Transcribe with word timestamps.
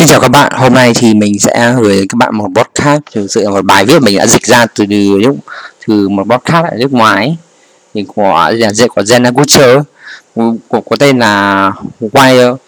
Xin 0.00 0.08
chào 0.08 0.20
các 0.20 0.30
bạn, 0.30 0.52
hôm 0.52 0.74
nay 0.74 0.92
thì 0.94 1.14
mình 1.14 1.38
sẽ 1.38 1.74
gửi 1.80 2.06
các 2.08 2.16
bạn 2.16 2.36
một 2.36 2.48
podcast 2.54 3.02
thực 3.12 3.26
sự 3.30 3.42
là 3.44 3.50
một 3.50 3.64
bài 3.64 3.84
viết 3.84 4.02
mình 4.02 4.18
đã 4.18 4.26
dịch 4.26 4.42
ra 4.42 4.66
từ 4.74 4.84
lúc 5.20 5.36
từ 5.86 6.08
một 6.08 6.24
podcast 6.30 6.66
ở 6.66 6.76
nước 6.78 6.92
ngoài 6.92 7.36
thì 7.94 8.04
của 8.08 8.50
dịch 8.72 8.90
của 8.94 9.02
Jenna 9.02 9.34
Kutcher 9.34 9.78
của 10.68 10.80
có 10.80 10.96
tên 10.98 11.18
là 11.18 11.72
Why 12.00 12.52
uh, 12.52 12.58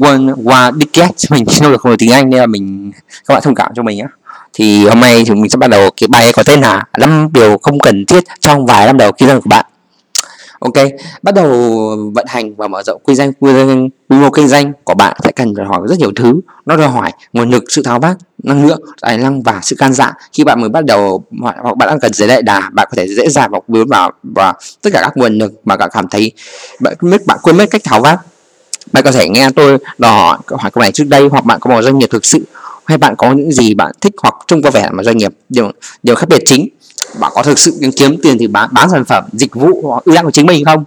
One 0.00 0.18
Why 0.44 0.78
Dicket 0.80 1.10
mình 1.30 1.44
không 1.46 1.72
được 1.72 1.80
không 1.80 1.90
được 1.92 1.96
tiếng 1.98 2.12
Anh 2.12 2.30
nên 2.30 2.40
là 2.40 2.46
mình 2.46 2.92
các 3.28 3.34
bạn 3.34 3.42
thông 3.42 3.54
cảm 3.54 3.72
cho 3.74 3.82
mình 3.82 4.00
á 4.00 4.08
thì 4.52 4.86
hôm 4.86 5.00
nay 5.00 5.22
thì 5.26 5.34
mình 5.34 5.50
sẽ 5.50 5.56
bắt 5.56 5.70
đầu 5.70 5.90
cái 5.96 6.08
bài 6.08 6.32
có 6.32 6.42
tên 6.42 6.60
là 6.60 6.84
năm 6.98 7.28
điều 7.32 7.58
không 7.58 7.78
cần 7.78 8.04
thiết 8.06 8.24
trong 8.40 8.66
vài 8.66 8.86
năm 8.86 8.98
đầu 8.98 9.12
kinh 9.12 9.28
doanh 9.28 9.40
của 9.40 9.48
bạn. 9.48 9.66
Ok, 10.64 10.74
bắt 11.22 11.34
đầu 11.34 11.48
vận 12.14 12.26
hành 12.28 12.54
và 12.54 12.68
mở 12.68 12.82
rộng 12.82 13.00
quy 13.04 13.14
danh 13.14 13.32
quy, 13.32 13.52
quy 14.08 14.16
mô 14.16 14.30
kinh 14.30 14.48
doanh 14.48 14.72
của 14.84 14.94
bạn 14.94 15.16
sẽ 15.24 15.32
cần 15.32 15.54
phải 15.56 15.66
hỏi 15.66 15.80
rất 15.88 15.98
nhiều 15.98 16.12
thứ. 16.16 16.40
Nó 16.66 16.76
đòi 16.76 16.88
hỏi 16.88 17.12
nguồn 17.32 17.50
lực, 17.50 17.64
sự 17.68 17.82
tháo 17.82 18.00
vát, 18.00 18.16
năng 18.42 18.66
lượng, 18.66 18.82
tài 19.00 19.18
năng 19.18 19.42
và 19.42 19.60
sự 19.62 19.76
can 19.78 19.92
dạ. 19.92 20.12
Khi 20.32 20.44
bạn 20.44 20.60
mới 20.60 20.68
bắt 20.68 20.84
đầu 20.84 21.24
hoặc 21.38 21.76
bạn 21.76 21.88
đang 21.88 22.00
cần 22.00 22.12
giới 22.12 22.28
đại 22.28 22.42
đà, 22.42 22.70
bạn 22.72 22.88
có 22.90 22.96
thể 22.96 23.08
dễ 23.08 23.28
dàng 23.28 23.50
bọc 23.50 23.68
bướm 23.68 23.88
vào 23.88 24.12
và 24.22 24.54
tất 24.82 24.90
cả 24.92 25.00
các 25.02 25.16
nguồn 25.16 25.38
lực 25.38 25.52
mà 25.64 25.76
bạn 25.76 25.90
cảm 25.92 26.08
thấy 26.08 26.32
bạn 26.80 26.94
biết 27.00 27.26
bạn 27.26 27.38
quên 27.42 27.56
mất 27.56 27.66
cách 27.70 27.82
tháo 27.84 28.00
vát. 28.00 28.18
Bạn 28.92 29.04
có 29.04 29.12
thể 29.12 29.28
nghe 29.28 29.48
tôi 29.56 29.78
đòi 29.98 30.10
hỏi 30.12 30.38
hỏi 30.46 30.70
câu 30.70 30.82
này 30.82 30.92
trước 30.92 31.06
đây 31.08 31.28
hoặc 31.30 31.44
bạn 31.44 31.60
có 31.60 31.70
một 31.70 31.82
doanh 31.82 31.98
nghiệp 31.98 32.10
thực 32.10 32.24
sự 32.24 32.44
hay 32.84 32.98
bạn 32.98 33.14
có 33.16 33.32
những 33.32 33.52
gì 33.52 33.74
bạn 33.74 33.92
thích 34.00 34.12
hoặc 34.22 34.34
trông 34.46 34.62
có 34.62 34.70
vẻ 34.70 34.88
là 34.92 35.02
doanh 35.02 35.16
nghiệp 35.16 35.32
điều 35.48 35.72
điều 36.02 36.14
khác 36.14 36.28
biệt 36.28 36.42
chính 36.46 36.68
bạn 37.20 37.32
có 37.34 37.42
thực 37.42 37.58
sự 37.58 37.78
kiếm 37.96 38.16
tiền 38.22 38.36
thì 38.38 38.46
bán 38.46 38.68
bán 38.72 38.90
sản 38.90 39.04
phẩm 39.04 39.24
dịch 39.32 39.54
vụ 39.54 39.80
hoặc 39.82 40.04
ưu 40.04 40.14
đãi 40.14 40.24
của 40.24 40.30
chính 40.30 40.46
mình 40.46 40.64
không? 40.64 40.84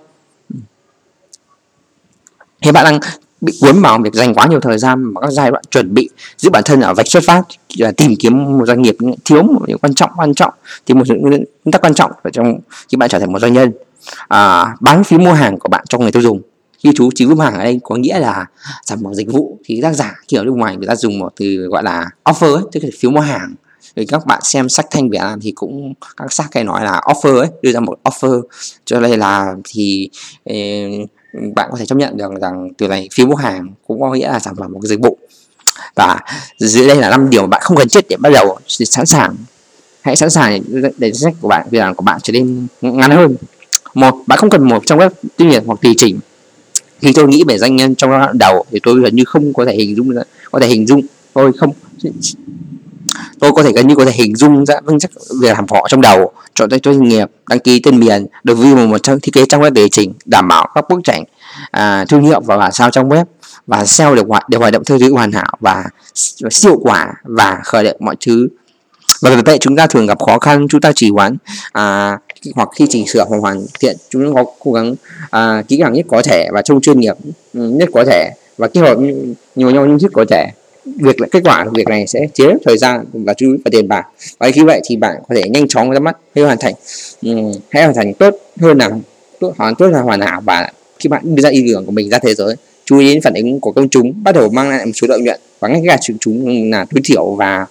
Thì 2.61 2.71
bạn 2.71 2.85
đang 2.85 2.99
bị 3.41 3.53
cuốn 3.61 3.81
vào 3.81 3.99
việc 4.03 4.13
dành 4.13 4.33
quá 4.33 4.47
nhiều 4.47 4.59
thời 4.59 4.77
gian 4.77 5.13
vào 5.13 5.21
các 5.21 5.31
giai 5.31 5.51
đoạn 5.51 5.63
chuẩn 5.71 5.93
bị 5.93 6.09
giữ 6.37 6.49
bản 6.49 6.63
thân 6.65 6.81
ở 6.81 6.93
vạch 6.93 7.07
xuất 7.07 7.23
phát 7.27 7.41
là 7.77 7.91
tìm 7.91 8.13
kiếm 8.19 8.57
một 8.57 8.65
doanh 8.65 8.81
nghiệp 8.81 8.97
thiếu 9.25 9.43
một 9.43 9.65
điều 9.67 9.77
quan 9.77 9.93
trọng 9.93 10.11
quan 10.17 10.33
trọng. 10.33 10.53
Thì 10.85 10.93
một 10.93 11.03
nguyên 11.07 11.43
tắc 11.71 11.81
quan 11.81 11.93
trọng 11.93 12.11
ở 12.23 12.29
trong 12.33 12.59
khi 12.89 12.97
bạn 12.97 13.09
trở 13.09 13.19
thành 13.19 13.31
một 13.31 13.39
doanh 13.39 13.53
nhân 13.53 13.71
à, 14.27 14.65
bán 14.79 15.03
phí 15.03 15.17
mua 15.17 15.33
hàng 15.33 15.59
của 15.59 15.69
bạn 15.69 15.85
cho 15.89 15.97
người 15.97 16.11
tiêu 16.11 16.21
dùng. 16.21 16.41
Như 16.83 16.91
chú 16.95 17.09
chỉ 17.15 17.25
mua 17.25 17.43
hàng 17.43 17.53
ở 17.53 17.63
đây 17.63 17.79
có 17.83 17.95
nghĩa 17.95 18.19
là 18.19 18.45
sản 18.85 18.99
phẩm 19.03 19.13
dịch 19.13 19.31
vụ 19.31 19.59
thì 19.65 19.81
tác 19.81 19.93
giả 19.93 20.15
kiểu 20.27 20.43
nước 20.43 20.51
ngoài 20.51 20.77
người 20.77 20.87
ta 20.87 20.95
dùng 20.95 21.19
một 21.19 21.33
từ 21.35 21.67
gọi 21.71 21.83
là 21.83 22.09
offer 22.23 22.55
ấy, 22.55 22.63
tức 22.71 22.83
là 22.83 22.89
phiếu 22.99 23.11
mua 23.11 23.19
hàng 23.19 23.53
thì 23.95 24.05
các 24.05 24.25
bạn 24.25 24.39
xem 24.43 24.69
sách 24.69 24.85
thanh 24.91 25.09
vẽ 25.09 25.35
thì 25.41 25.51
cũng, 25.55 25.93
các 26.17 26.33
sách 26.33 26.47
hay 26.53 26.63
nói 26.63 26.83
là 26.83 27.01
offer 27.05 27.37
ấy, 27.37 27.47
đưa 27.61 27.71
ra 27.71 27.79
một 27.79 27.99
offer. 28.03 28.41
Cho 28.85 28.99
nên 28.99 29.19
là 29.19 29.55
thì 29.63 30.09
ừ, 30.45 30.53
bạn 31.55 31.69
có 31.71 31.77
thể 31.77 31.85
chấp 31.85 31.97
nhận 31.97 32.17
được 32.17 32.31
rằng 32.41 32.69
từ 32.77 32.87
này 32.87 33.09
phiếu 33.13 33.27
mua 33.27 33.35
hàng 33.35 33.73
cũng 33.87 34.01
có 34.01 34.13
nghĩa 34.13 34.27
là 34.27 34.39
sản 34.39 34.55
phẩm 34.55 34.71
một 34.71 34.79
cái 34.83 34.89
dịch 34.89 34.99
vụ. 34.99 35.17
Và 35.95 36.19
dưới 36.57 36.87
đây 36.87 36.97
là 36.97 37.09
năm 37.09 37.29
điều 37.29 37.41
mà 37.41 37.47
bạn 37.47 37.61
không 37.63 37.77
cần 37.77 37.87
thiết 37.89 38.05
để 38.09 38.17
bắt 38.19 38.29
đầu 38.33 38.57
sẵn 38.67 39.05
sàng. 39.05 39.35
Hãy 40.01 40.15
sẵn 40.15 40.29
sàng 40.29 40.61
để 40.97 41.13
sách 41.13 41.33
của 41.41 41.47
bạn, 41.47 41.67
việc 41.71 41.79
làm 41.79 41.95
của 41.95 42.03
bạn 42.03 42.19
trở 42.23 42.33
nên 42.33 42.67
ngắn 42.81 43.11
hơn. 43.11 43.35
Một, 43.93 44.15
bạn 44.27 44.39
không 44.39 44.49
cần 44.49 44.63
một 44.69 44.83
trong 44.85 44.99
các 44.99 45.13
tuyên 45.37 45.49
nghiệp 45.49 45.63
hoặc 45.65 45.79
tùy 45.81 45.93
chỉnh. 45.97 46.19
Khi 46.99 47.13
tôi 47.13 47.27
nghĩ 47.27 47.43
về 47.47 47.57
doanh 47.57 47.75
nhân 47.75 47.95
trong 47.95 48.09
đoạn 48.09 48.37
đầu 48.37 48.65
thì 48.71 48.79
tôi 48.83 49.01
gần 49.01 49.15
như 49.15 49.23
không 49.25 49.53
có 49.53 49.65
thể 49.65 49.75
hình 49.75 49.95
dung 49.95 50.09
có 50.51 50.59
thể 50.59 50.67
hình 50.67 50.87
dung. 50.87 51.01
Tôi 51.33 51.51
không 51.53 51.73
tôi 53.39 53.51
có 53.51 53.63
thể 53.63 53.71
gần 53.71 53.87
như 53.87 53.95
có 53.95 54.05
thể 54.05 54.11
hình 54.11 54.35
dung 54.35 54.65
ra 54.65 54.75
vững 54.85 54.99
chắc 54.99 55.11
việc 55.41 55.47
làm 55.47 55.65
họ 55.69 55.87
trong 55.89 56.01
đầu. 56.01 56.31
Chọn 56.53 56.69
cho 56.69 56.93
doanh 56.93 57.09
nghiệp 57.09 57.29
đăng 57.49 57.59
ký 57.59 57.79
tên 57.79 57.99
miền 57.99 58.25
được 58.43 58.57
view 58.57 58.87
một 58.87 58.97
trong 58.97 59.19
thiết 59.19 59.33
kế 59.33 59.45
trang 59.45 59.61
web 59.61 59.73
để 59.73 59.89
chỉnh 59.89 60.13
đảm 60.25 60.47
bảo 60.47 60.67
các 60.75 60.85
bức 60.89 60.99
tranh 61.03 61.23
à, 61.71 62.05
thương 62.09 62.23
hiệu 62.23 62.41
và 62.41 62.57
bản 62.57 62.71
sao 62.71 62.91
trong 62.91 63.09
web 63.09 63.25
và 63.67 63.85
SEO 63.85 64.15
được 64.15 64.27
hoạt 64.27 64.49
để 64.49 64.57
hoạt 64.57 64.73
động 64.73 64.83
theo 64.85 64.99
thứ 64.99 65.13
hoàn 65.13 65.31
hảo 65.31 65.57
và, 65.59 65.83
và 66.43 66.49
siêu 66.51 66.79
quả 66.81 67.13
và 67.23 67.59
khởi 67.63 67.83
động 67.83 67.97
mọi 67.99 68.15
thứ. 68.25 68.47
Và 69.21 69.29
vì 69.35 69.41
vậy 69.45 69.57
chúng 69.61 69.75
ta 69.75 69.87
thường 69.87 70.07
gặp 70.07 70.19
khó 70.25 70.39
khăn 70.39 70.67
chúng 70.69 70.81
ta 70.81 70.91
chỉ 70.95 71.11
hoãn 71.11 71.37
à, 71.71 72.17
hoặc 72.55 72.69
khi 72.75 72.85
chỉnh 72.89 73.07
sửa 73.07 73.25
hoặc 73.29 73.37
hoàn 73.37 73.65
thiện 73.79 73.97
chúng 74.09 74.25
ta 74.25 74.31
có 74.35 74.51
cố 74.59 74.71
gắng 74.71 74.95
à, 75.29 75.63
kỹ 75.67 75.77
càng 75.81 75.93
nhất 75.93 76.05
có 76.09 76.21
thể 76.21 76.47
và 76.53 76.61
trông 76.61 76.81
chuyên 76.81 76.99
nghiệp 76.99 77.15
ừ, 77.53 77.69
nhất 77.69 77.89
có 77.93 78.03
thể 78.05 78.31
và 78.57 78.67
kết 78.67 78.81
hợp 78.81 78.97
nhiều 79.55 79.71
nhau 79.71 79.85
nhất 79.85 80.11
có 80.13 80.25
thể 80.29 80.47
việc 80.85 81.15
kết 81.31 81.43
quả 81.43 81.65
của 81.65 81.71
việc 81.75 81.87
này 81.87 82.07
sẽ 82.07 82.19
chế 82.33 82.45
thời 82.65 82.77
gian 82.77 83.05
và 83.13 83.33
chú 83.33 83.51
ý 83.51 83.57
và 83.65 83.69
tiền 83.71 83.87
bạc. 83.87 84.03
Và 84.39 84.49
như 84.55 84.65
vậy 84.65 84.81
thì 84.85 84.95
bạn 84.95 85.15
có 85.29 85.35
thể 85.35 85.49
nhanh 85.49 85.67
chóng 85.67 85.91
ra 85.91 85.99
mắt 85.99 86.17
hay 86.35 86.45
hoàn 86.45 86.57
thành. 86.59 86.73
Um, 87.21 87.51
hay 87.69 87.83
hoàn 87.83 87.95
thành 87.95 88.13
tốt 88.13 88.35
hơn 88.59 88.77
là 88.77 88.89
tốt 89.39 89.53
hoàn 89.57 89.75
tốt 89.75 89.87
là 89.87 90.01
hoàn 90.01 90.21
hảo 90.21 90.41
và 90.41 90.71
khi 90.99 91.07
bạn 91.07 91.35
đưa 91.35 91.41
ra 91.41 91.49
ý 91.49 91.63
tưởng 91.67 91.85
của 91.85 91.91
mình 91.91 92.09
ra 92.09 92.19
thế 92.19 92.35
giới 92.35 92.55
chú 92.85 92.99
ý 92.99 93.13
đến 93.13 93.21
phản 93.21 93.33
ứng 93.33 93.59
của 93.59 93.71
công 93.71 93.89
chúng 93.89 94.23
bắt 94.23 94.35
đầu 94.35 94.49
mang 94.49 94.69
lại 94.69 94.85
một 94.85 94.91
số 94.95 95.07
lợi 95.07 95.19
nhuận 95.19 95.39
và 95.59 95.67
ngay 95.67 95.83
cả 95.87 95.97
chúng 96.01 96.17
chúng 96.19 96.71
là 96.71 96.85
tối 96.85 97.01
thiểu 97.03 97.35
và 97.35 97.65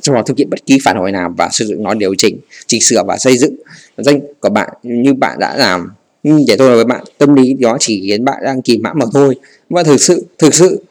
trong 0.00 0.14
đó 0.14 0.22
thực 0.22 0.38
hiện 0.38 0.50
bất 0.50 0.66
kỳ 0.66 0.78
phản 0.84 0.96
hồi 0.96 1.12
nào 1.12 1.34
và 1.36 1.48
sử 1.52 1.66
dụng 1.66 1.82
nó 1.82 1.94
điều 1.94 2.14
chỉnh 2.18 2.38
chỉnh 2.66 2.80
sửa 2.80 3.02
và 3.06 3.18
xây 3.18 3.38
dựng 3.38 3.56
danh 3.96 4.20
của 4.40 4.48
bạn. 4.48 4.68
Như 4.82 5.14
bạn 5.14 5.38
đã 5.38 5.56
làm 5.56 5.90
nhưng 6.22 6.44
để 6.48 6.56
tôi 6.56 6.68
nói 6.68 6.76
với 6.76 6.84
bạn 6.84 7.04
tâm 7.18 7.34
lý 7.34 7.52
đó 7.52 7.76
chỉ 7.80 8.02
khiến 8.06 8.24
bạn 8.24 8.42
đang 8.44 8.62
kìm 8.62 8.82
mãm 8.82 8.98
mà 8.98 9.06
thôi. 9.12 9.36
Và 9.70 9.82
thực 9.82 10.00
sự 10.00 10.26
thực 10.38 10.54
sự 10.54 10.82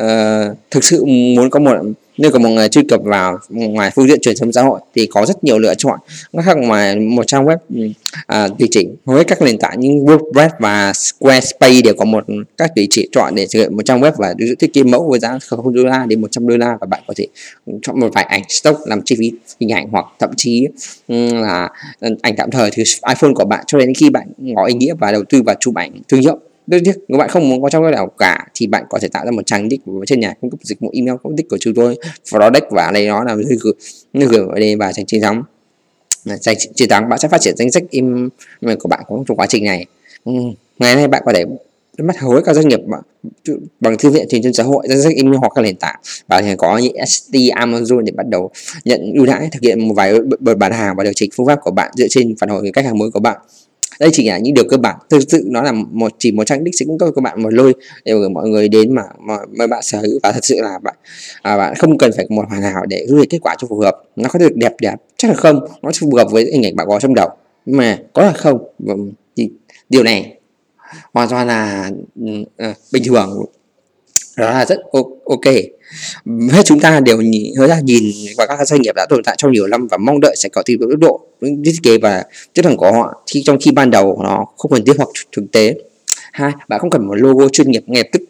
uh, 0.00 0.56
thực 0.70 0.84
sự 0.84 1.04
muốn 1.04 1.50
có 1.50 1.60
một 1.60 1.76
nếu 2.20 2.30
có 2.30 2.38
một 2.38 2.48
người 2.48 2.68
truy 2.68 2.82
cập 2.88 3.00
vào 3.04 3.38
ngoài 3.48 3.90
phương 3.94 4.08
diện 4.08 4.20
truyền 4.20 4.34
thông 4.40 4.52
xã 4.52 4.62
hội 4.62 4.80
thì 4.94 5.06
có 5.06 5.26
rất 5.26 5.44
nhiều 5.44 5.58
lựa 5.58 5.74
chọn. 5.74 5.98
Nó 6.32 6.42
khác 6.42 6.56
ngoài 6.56 6.96
một 6.96 7.26
trang 7.26 7.44
web 7.44 7.56
ừ, 7.74 7.80
à, 8.26 8.48
tùy 8.58 8.68
chỉnh. 8.70 8.96
Hầu 9.06 9.16
hết 9.16 9.26
các 9.26 9.42
nền 9.42 9.58
tảng 9.58 9.80
như 9.80 9.88
WordPress 9.90 10.48
và 10.58 10.92
Squarespace 10.92 11.80
đều 11.84 11.94
có 11.94 12.04
một 12.04 12.24
các 12.56 12.70
tùy 12.76 12.86
chỉnh 12.90 13.08
chọn 13.12 13.34
để 13.34 13.46
thực 13.52 13.60
hiện 13.60 13.76
một 13.76 13.82
trang 13.84 14.00
web 14.00 14.12
và 14.18 14.34
thiết 14.58 14.72
kế 14.72 14.82
mẫu 14.82 15.10
với 15.10 15.20
giá 15.20 15.38
không 15.48 15.74
đô 15.74 15.84
la 15.84 16.06
đến 16.06 16.20
100 16.20 16.48
đô 16.48 16.56
la 16.56 16.76
và 16.80 16.86
bạn 16.86 17.02
có 17.06 17.14
thể 17.16 17.26
chọn 17.82 18.00
một 18.00 18.08
vài 18.14 18.24
ảnh 18.24 18.42
stock 18.48 18.80
làm 18.86 19.00
chi 19.04 19.16
phí 19.18 19.32
hình 19.60 19.72
ảnh 19.72 19.88
hoặc 19.90 20.06
thậm 20.18 20.30
chí 20.36 20.66
ừ, 21.08 21.34
là 21.34 21.68
ảnh 22.22 22.36
tạm 22.36 22.50
thời 22.50 22.70
từ 22.76 22.82
iPhone 23.08 23.32
của 23.34 23.44
bạn 23.44 23.64
cho 23.66 23.78
đến 23.78 23.94
khi 23.94 24.10
bạn 24.10 24.28
có 24.56 24.64
ý 24.64 24.74
nghĩa 24.74 24.94
và 25.00 25.12
đầu 25.12 25.24
tư 25.28 25.42
vào 25.42 25.56
chụp 25.60 25.74
ảnh 25.74 25.92
thương 26.08 26.20
hiệu 26.20 26.38
đương 26.70 26.82
nhiên 26.82 26.94
nếu 27.08 27.18
bạn 27.18 27.28
không 27.28 27.48
muốn 27.48 27.62
có 27.62 27.70
trong 27.70 27.82
cái 27.82 27.92
nào 27.92 28.06
cả, 28.18 28.46
thì 28.54 28.66
bạn 28.66 28.84
có 28.90 28.98
thể 29.02 29.08
tạo 29.08 29.24
ra 29.24 29.30
một 29.30 29.42
trang 29.46 29.68
đích 29.68 29.80
trên 30.06 30.20
nhà 30.20 30.34
cung 30.40 30.50
cấp 30.50 30.60
dịch 30.62 30.80
vụ 30.80 30.90
email 30.94 31.16
công 31.22 31.36
đích 31.36 31.48
của 31.48 31.58
chúng 31.60 31.74
tôi. 31.74 31.98
Product 32.30 32.64
và 32.70 32.90
đây 32.94 33.06
nó 33.06 33.24
là 33.24 33.34
nơi 33.34 33.56
gửi 33.60 33.72
gửi 34.28 34.46
vào 34.46 34.54
đây 34.54 34.76
và 34.76 34.92
trang 34.92 35.06
chiến 35.06 35.22
thắng. 35.22 35.42
Giành 36.24 36.56
chiến 36.74 36.88
thắng, 36.88 37.08
bạn 37.08 37.18
sẽ 37.18 37.28
phát 37.28 37.40
triển 37.40 37.56
danh 37.56 37.70
sách 37.70 37.82
email 37.90 38.78
của 38.80 38.88
bạn 38.88 39.04
trong 39.08 39.36
quá 39.36 39.46
trình 39.46 39.64
này. 39.64 39.86
Ừ. 40.24 40.32
ngày 40.78 40.94
nay 40.94 41.08
bạn 41.08 41.22
có 41.26 41.32
thể 41.32 41.44
mắt 41.98 42.18
hầu 42.18 42.32
hết 42.32 42.40
các 42.44 42.54
doanh 42.54 42.68
nghiệp 42.68 42.80
bằng 43.80 43.98
thư 43.98 44.10
viện 44.10 44.26
trên 44.30 44.52
xã 44.52 44.62
hội, 44.62 44.86
danh 44.88 45.02
sách 45.02 45.12
email 45.16 45.36
hoặc 45.36 45.52
các 45.54 45.62
nền 45.62 45.76
tảng. 45.76 46.00
Và 46.28 46.42
thì 46.42 46.56
có 46.58 46.78
những 46.78 47.06
ST 47.06 47.34
Amazon 47.34 48.00
để 48.00 48.12
bắt 48.16 48.28
đầu 48.28 48.50
nhận 48.84 49.12
ưu 49.14 49.26
đãi, 49.26 49.48
thực 49.52 49.62
hiện 49.62 49.88
một 49.88 49.94
vài 49.94 50.12
bản 50.58 50.72
hàng 50.72 50.96
và 50.96 51.04
điều 51.04 51.12
chỉnh 51.12 51.30
phương 51.36 51.46
pháp 51.46 51.58
của 51.62 51.70
bạn 51.70 51.90
dựa 51.94 52.06
trên 52.10 52.36
phản 52.36 52.48
hồi 52.48 52.70
khách 52.74 52.84
hàng 52.84 52.98
mới 52.98 53.10
của 53.10 53.20
bạn 53.20 53.36
đây 54.00 54.10
chỉ 54.12 54.28
là 54.28 54.38
những 54.38 54.54
điều 54.54 54.64
cơ 54.68 54.76
bản. 54.76 54.96
Thực 55.10 55.18
sự 55.28 55.44
nó 55.46 55.62
là 55.62 55.72
một 55.72 56.12
chỉ 56.18 56.32
một 56.32 56.44
trang 56.44 56.64
đích 56.64 56.74
sẽ 56.78 56.86
cung 56.86 56.98
cấp 56.98 57.08
các 57.16 57.22
bạn 57.22 57.42
một 57.42 57.52
lôi 57.52 57.74
để 58.04 58.14
mọi 58.34 58.48
người 58.48 58.68
đến 58.68 58.94
mà 58.94 59.02
mời 59.48 59.66
bạn 59.66 59.82
sở 59.82 59.98
hữu. 59.98 60.18
Và 60.22 60.32
thật 60.32 60.44
sự 60.44 60.60
là 60.60 60.78
bạn 60.82 60.94
à, 61.42 61.56
bạn 61.56 61.74
không 61.74 61.98
cần 61.98 62.10
phải 62.16 62.26
một 62.28 62.44
hoàn 62.48 62.62
hảo 62.62 62.86
để 62.88 63.06
gửi 63.08 63.26
kết 63.30 63.38
quả 63.42 63.54
cho 63.58 63.66
phù 63.66 63.78
hợp. 63.78 64.02
Nó 64.16 64.28
có 64.28 64.38
được 64.38 64.56
đẹp 64.56 64.74
đẹp 64.80 64.94
chắc 65.16 65.28
là 65.28 65.34
không. 65.34 65.60
Nó 65.82 65.90
phù 66.00 66.14
hợp 66.16 66.30
với 66.30 66.50
hình 66.52 66.66
ảnh 66.66 66.76
bạn 66.76 66.86
có 66.90 67.00
trong 67.00 67.14
đầu. 67.14 67.28
Nhưng 67.66 67.76
mà 67.76 67.98
có 68.12 68.22
là 68.22 68.32
không 68.32 68.58
thì 69.36 69.50
điều 69.88 70.02
này 70.02 70.34
hoàn 71.12 71.28
toàn 71.28 71.46
là 71.46 71.90
uh, 72.24 72.76
bình 72.92 73.02
thường 73.06 73.44
đó 74.36 74.50
là 74.50 74.66
rất 74.66 74.78
ok. 75.24 75.54
Hết 76.50 76.62
chúng 76.64 76.80
ta 76.80 77.00
đều 77.00 77.20
nhìn 77.20 77.54
hơi 77.58 77.68
ra 77.68 77.80
nhìn 77.80 78.04
vào 78.36 78.46
các 78.46 78.68
doanh 78.68 78.82
nghiệp 78.82 78.94
đã 78.96 79.06
tồn 79.08 79.22
tại 79.24 79.34
trong 79.38 79.52
nhiều 79.52 79.66
năm 79.66 79.88
và 79.88 79.96
mong 79.96 80.20
đợi 80.20 80.34
sẽ 80.36 80.48
có 80.48 80.62
tiến 80.62 80.78
tốc 80.80 80.98
độ 81.00 81.20
thiết 81.40 81.74
kế 81.82 81.98
và 81.98 82.24
chất 82.54 82.64
lượng 82.66 82.76
của 82.76 82.92
họ 82.92 83.22
khi 83.26 83.42
trong 83.44 83.58
khi 83.60 83.70
ban 83.70 83.90
đầu 83.90 84.20
nó 84.24 84.46
không 84.56 84.70
cần 84.70 84.84
thiết 84.84 84.96
hoặc 84.96 85.08
thực 85.32 85.44
tế. 85.52 85.74
Hai 86.32 86.52
bạn 86.68 86.80
không 86.80 86.90
cần 86.90 87.06
một 87.06 87.14
logo 87.14 87.48
chuyên 87.48 87.70
nghiệp 87.70 87.82
ngay 87.86 88.02
lập 88.02 88.08
tức. 88.12 88.22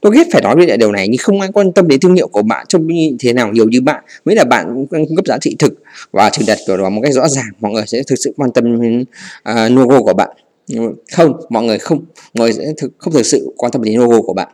Tôi 0.00 0.16
ghét 0.16 0.24
phải 0.32 0.42
nói 0.42 0.56
về 0.56 0.76
điều 0.76 0.92
này 0.92 1.08
nhưng 1.08 1.18
không 1.18 1.40
ai 1.40 1.50
quan 1.52 1.72
tâm 1.72 1.88
đến 1.88 2.00
thương 2.00 2.14
hiệu 2.14 2.28
của 2.28 2.42
bạn 2.42 2.66
trông 2.68 2.86
như 2.86 3.16
thế 3.18 3.32
nào 3.32 3.52
nhiều 3.52 3.68
như 3.68 3.80
bạn. 3.80 4.04
Mới 4.24 4.36
là 4.36 4.44
bạn 4.44 4.86
cung 4.90 5.16
cấp 5.16 5.26
giá 5.26 5.38
trị 5.40 5.56
thực 5.58 5.74
và 6.10 6.30
truyền 6.30 6.46
đạt 6.46 6.58
của 6.66 6.76
nó 6.76 6.90
một 6.90 7.00
cách 7.04 7.14
rõ 7.14 7.28
ràng 7.28 7.46
mọi 7.60 7.72
người 7.72 7.84
sẽ 7.86 8.02
thực 8.06 8.16
sự 8.16 8.32
quan 8.36 8.50
tâm 8.50 8.82
đến 8.82 9.04
uh, 9.50 9.72
logo 9.72 10.00
của 10.00 10.12
bạn. 10.12 10.30
Không 11.12 11.32
mọi 11.48 11.64
người 11.64 11.78
không 11.78 12.04
mọi 12.34 12.48
người 12.48 12.52
sẽ 12.52 12.72
thực, 12.76 12.92
không 12.98 13.12
thực 13.12 13.26
sự 13.26 13.52
quan 13.56 13.72
tâm 13.72 13.82
đến 13.82 13.98
logo 14.00 14.20
của 14.20 14.32
bạn 14.32 14.48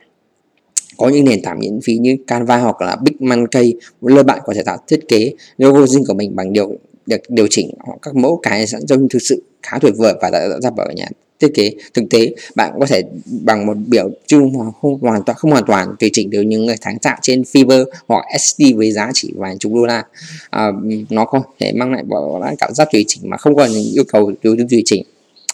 có 1.03 1.09
những 1.09 1.25
nền 1.25 1.43
tảng 1.43 1.59
miễn 1.59 1.81
phí 1.85 1.99
như 1.99 2.17
Canva 2.27 2.57
hoặc 2.57 2.81
là 2.81 2.97
Bigmonkey 2.97 3.75
nơi 4.03 4.25
bạn 4.25 4.41
có 4.45 4.55
thể 4.55 4.63
tạo 4.63 4.77
thiết 4.89 5.09
kế 5.09 5.33
logo 5.59 5.87
riêng 5.87 6.05
của 6.09 6.15
mình 6.15 6.37
bằng 6.37 6.53
điều 6.53 6.77
được 7.07 7.21
điều 7.29 7.47
chỉnh 7.51 7.71
các 8.03 8.17
mẫu 8.17 8.41
cái 8.43 8.67
sẵn 8.67 8.87
trông 8.87 9.09
thực 9.09 9.19
sự 9.23 9.43
khá 9.63 9.79
tuyệt 9.79 9.95
vời 9.97 10.15
và 10.23 10.31
đã 10.31 10.49
ra 10.63 10.71
bởi 10.71 10.95
nhà 10.95 11.07
thiết 11.41 11.55
kế 11.55 11.71
thực 11.95 12.05
tế. 12.11 12.35
Bạn 12.55 12.73
có 12.81 12.87
thể 12.87 13.03
bằng 13.45 13.67
một 13.67 13.77
biểu 13.87 14.11
trưng 14.27 14.53
không 14.83 14.99
hoàn 15.01 15.23
toàn 15.25 15.39
không 15.39 15.51
hoàn 15.51 15.65
toàn 15.67 15.95
tùy 15.99 16.11
chỉnh 16.13 16.31
được 16.31 16.43
những 16.43 16.67
người 16.67 16.77
sáng 16.85 16.99
tạo 16.99 17.17
trên 17.23 17.43
Fiverr 17.43 17.85
hoặc 18.09 18.25
SD 18.41 18.63
với 18.77 18.93
giá 18.93 19.11
chỉ 19.15 19.33
vài 19.37 19.57
chục 19.59 19.73
đô 19.75 19.87
la. 19.87 20.05
À, 20.51 20.73
nó 21.11 21.25
có 21.25 21.43
thể 21.61 21.73
mang 21.73 21.93
lại 21.93 22.57
cảm 22.59 22.75
giác 22.75 22.89
tùy 22.93 23.05
chỉnh 23.09 23.23
mà 23.25 23.37
không 23.37 23.57
cần 23.57 23.71
yêu 23.95 24.05
cầu 24.13 24.33
điều 24.43 24.57
tùy 24.71 24.83
chỉnh 24.85 25.05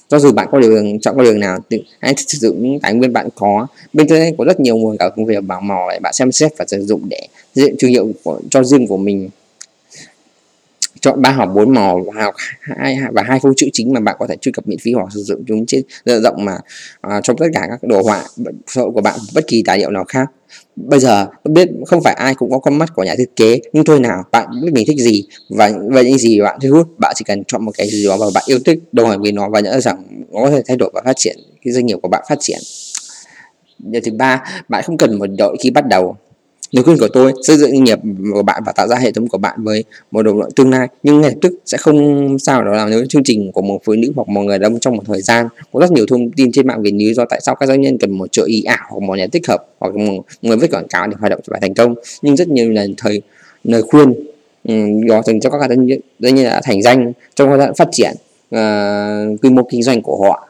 do 0.08 0.18
dù 0.18 0.32
bạn 0.32 0.48
có 0.50 0.60
đường 0.60 1.00
chọn 1.00 1.16
con 1.16 1.24
đường 1.24 1.40
nào 1.40 1.58
thì 1.70 1.84
hãy 2.00 2.14
sử 2.16 2.38
dụng 2.38 2.62
những 2.62 2.80
tài 2.80 2.94
nguyên 2.94 3.12
bạn 3.12 3.28
có. 3.34 3.66
Bên 3.92 4.06
internet 4.06 4.34
có 4.38 4.44
rất 4.44 4.60
nhiều 4.60 4.76
nguồn 4.76 4.96
cả 4.98 5.08
công 5.16 5.26
việc 5.26 5.44
bảo 5.44 5.60
mò 5.60 5.86
để 5.90 5.98
bạn 5.98 6.12
xem 6.12 6.32
xét 6.32 6.52
và 6.58 6.64
sử 6.68 6.84
dụng 6.84 7.02
để 7.08 7.28
dựng 7.54 7.74
thương 7.78 7.90
hiệu 7.90 8.12
của, 8.24 8.40
cho 8.50 8.64
riêng 8.64 8.86
của 8.86 8.96
mình. 8.96 9.28
Chọn 11.00 11.22
ba 11.22 11.30
hoặc 11.30 11.46
bốn 11.46 11.74
màu 11.74 12.04
và 12.14 12.32
hai 12.60 12.98
và 13.12 13.22
hai 13.22 13.40
phông 13.42 13.52
chữ 13.56 13.66
chính 13.72 13.92
mà 13.92 14.00
bạn 14.00 14.16
có 14.18 14.26
thể 14.26 14.36
truy 14.36 14.52
cập 14.52 14.68
miễn 14.68 14.78
phí 14.78 14.92
hoặc 14.92 15.08
sử 15.14 15.22
dụng 15.22 15.44
chúng 15.46 15.66
trên 15.66 15.82
rộng 16.04 16.44
mà 16.44 16.58
à, 17.00 17.20
trong 17.22 17.36
tất 17.36 17.46
cả 17.54 17.66
các 17.70 17.82
đồ 17.82 18.02
họa 18.02 18.24
của 18.74 19.00
bạn 19.00 19.18
bất 19.34 19.46
kỳ 19.46 19.62
tài 19.66 19.78
liệu 19.78 19.90
nào 19.90 20.04
khác 20.08 20.30
bây 20.76 21.00
giờ 21.00 21.26
biết, 21.44 21.68
không 21.86 22.02
phải 22.02 22.14
ai 22.14 22.34
cũng 22.34 22.50
có 22.50 22.58
con 22.58 22.78
mắt 22.78 22.94
của 22.94 23.04
nhà 23.04 23.14
thiết 23.18 23.36
kế, 23.36 23.60
nhưng 23.72 23.84
thôi 23.84 24.00
nào, 24.00 24.24
bạn 24.32 24.48
biết 24.62 24.72
mình 24.72 24.84
thích 24.86 24.98
gì 24.98 25.24
và 25.50 25.70
và 25.90 26.02
những 26.02 26.18
gì 26.18 26.40
bạn 26.40 26.58
thu 26.62 26.68
hút, 26.70 26.98
bạn 26.98 27.12
chỉ 27.16 27.24
cần 27.24 27.44
chọn 27.44 27.64
một 27.64 27.72
cái 27.78 27.88
gì 27.88 28.06
đó 28.06 28.16
mà 28.16 28.26
bạn 28.34 28.44
yêu 28.46 28.58
thích, 28.64 28.78
đồng 28.92 29.08
hành 29.08 29.22
với 29.22 29.32
nó 29.32 29.48
và 29.48 29.60
nhận 29.60 29.80
rằng 29.80 30.26
nó 30.32 30.40
có 30.40 30.50
thể 30.50 30.62
thay 30.66 30.76
đổi 30.76 30.90
và 30.94 31.02
phát 31.04 31.16
triển, 31.16 31.36
cái 31.64 31.72
doanh 31.72 31.86
nghiệp 31.86 31.98
của 32.02 32.08
bạn 32.08 32.24
phát 32.28 32.38
triển. 32.40 32.58
Điều 33.78 34.02
thứ 34.04 34.12
ba, 34.12 34.42
bạn 34.68 34.82
không 34.86 34.96
cần 34.96 35.18
một 35.18 35.26
đội 35.38 35.56
khi 35.60 35.70
bắt 35.70 35.86
đầu 35.86 36.16
lời 36.70 36.84
khuyên 36.84 36.98
của 36.98 37.08
tôi 37.08 37.32
xây 37.42 37.56
dựng 37.56 37.70
doanh 37.70 37.84
nghiệp 37.84 37.98
của 38.32 38.42
bạn 38.42 38.62
và 38.66 38.72
tạo 38.72 38.88
ra 38.88 38.96
hệ 38.96 39.12
thống 39.12 39.28
của 39.28 39.38
bạn 39.38 39.64
với 39.64 39.84
một 40.10 40.22
đồng 40.22 40.40
đội 40.40 40.50
tương 40.56 40.70
lai. 40.70 40.88
Nhưng 41.02 41.20
ngay 41.20 41.30
lập 41.30 41.38
tức 41.42 41.52
sẽ 41.66 41.78
không 41.78 42.38
sao 42.38 42.64
đó 42.64 42.72
làm 42.72 42.90
nếu 42.90 43.04
chương 43.08 43.22
trình 43.24 43.52
của 43.52 43.62
một 43.62 43.80
phụ 43.84 43.92
nữ 43.92 44.12
hoặc 44.16 44.28
một 44.28 44.40
người 44.40 44.58
đàn 44.58 44.72
ông 44.72 44.80
trong 44.80 44.96
một 44.96 45.02
thời 45.06 45.22
gian. 45.22 45.48
Có 45.72 45.80
rất 45.80 45.90
nhiều 45.90 46.06
thông 46.08 46.30
tin 46.30 46.52
trên 46.52 46.66
mạng 46.66 46.82
về 46.82 46.90
lý 46.90 47.14
do 47.14 47.24
tại 47.24 47.40
sao 47.42 47.54
các 47.54 47.66
doanh 47.66 47.80
nhân 47.80 47.98
cần 47.98 48.10
một 48.10 48.32
trợ 48.32 48.44
ý 48.46 48.62
ảo 48.62 48.86
hoặc 48.90 49.00
một 49.02 49.14
nhà 49.18 49.26
tích 49.32 49.46
hợp 49.48 49.66
hoặc 49.78 49.94
một 49.94 50.24
người 50.42 50.56
viết 50.56 50.70
quảng 50.70 50.88
cáo 50.88 51.06
để 51.06 51.16
hoạt 51.20 51.30
động 51.30 51.40
và 51.46 51.58
thành 51.60 51.74
công. 51.74 51.94
Nhưng 52.22 52.36
rất 52.36 52.48
nhiều 52.48 52.70
lần 52.70 52.94
thời 52.96 53.22
lời 53.64 53.82
khuyên 53.82 54.14
đó 55.08 55.22
dành 55.26 55.40
cho 55.40 55.50
các 55.50 55.70
doanh 55.70 55.86
nhân 56.34 56.44
đã 56.44 56.60
thành 56.64 56.82
danh 56.82 57.12
trong 57.34 57.48
giai 57.48 57.58
đoạn 57.58 57.74
phát 57.74 57.88
triển 57.92 58.14
uh, 58.54 59.42
quy 59.42 59.50
mô 59.50 59.62
kinh 59.70 59.82
doanh 59.82 60.02
của 60.02 60.22
họ. 60.22 60.47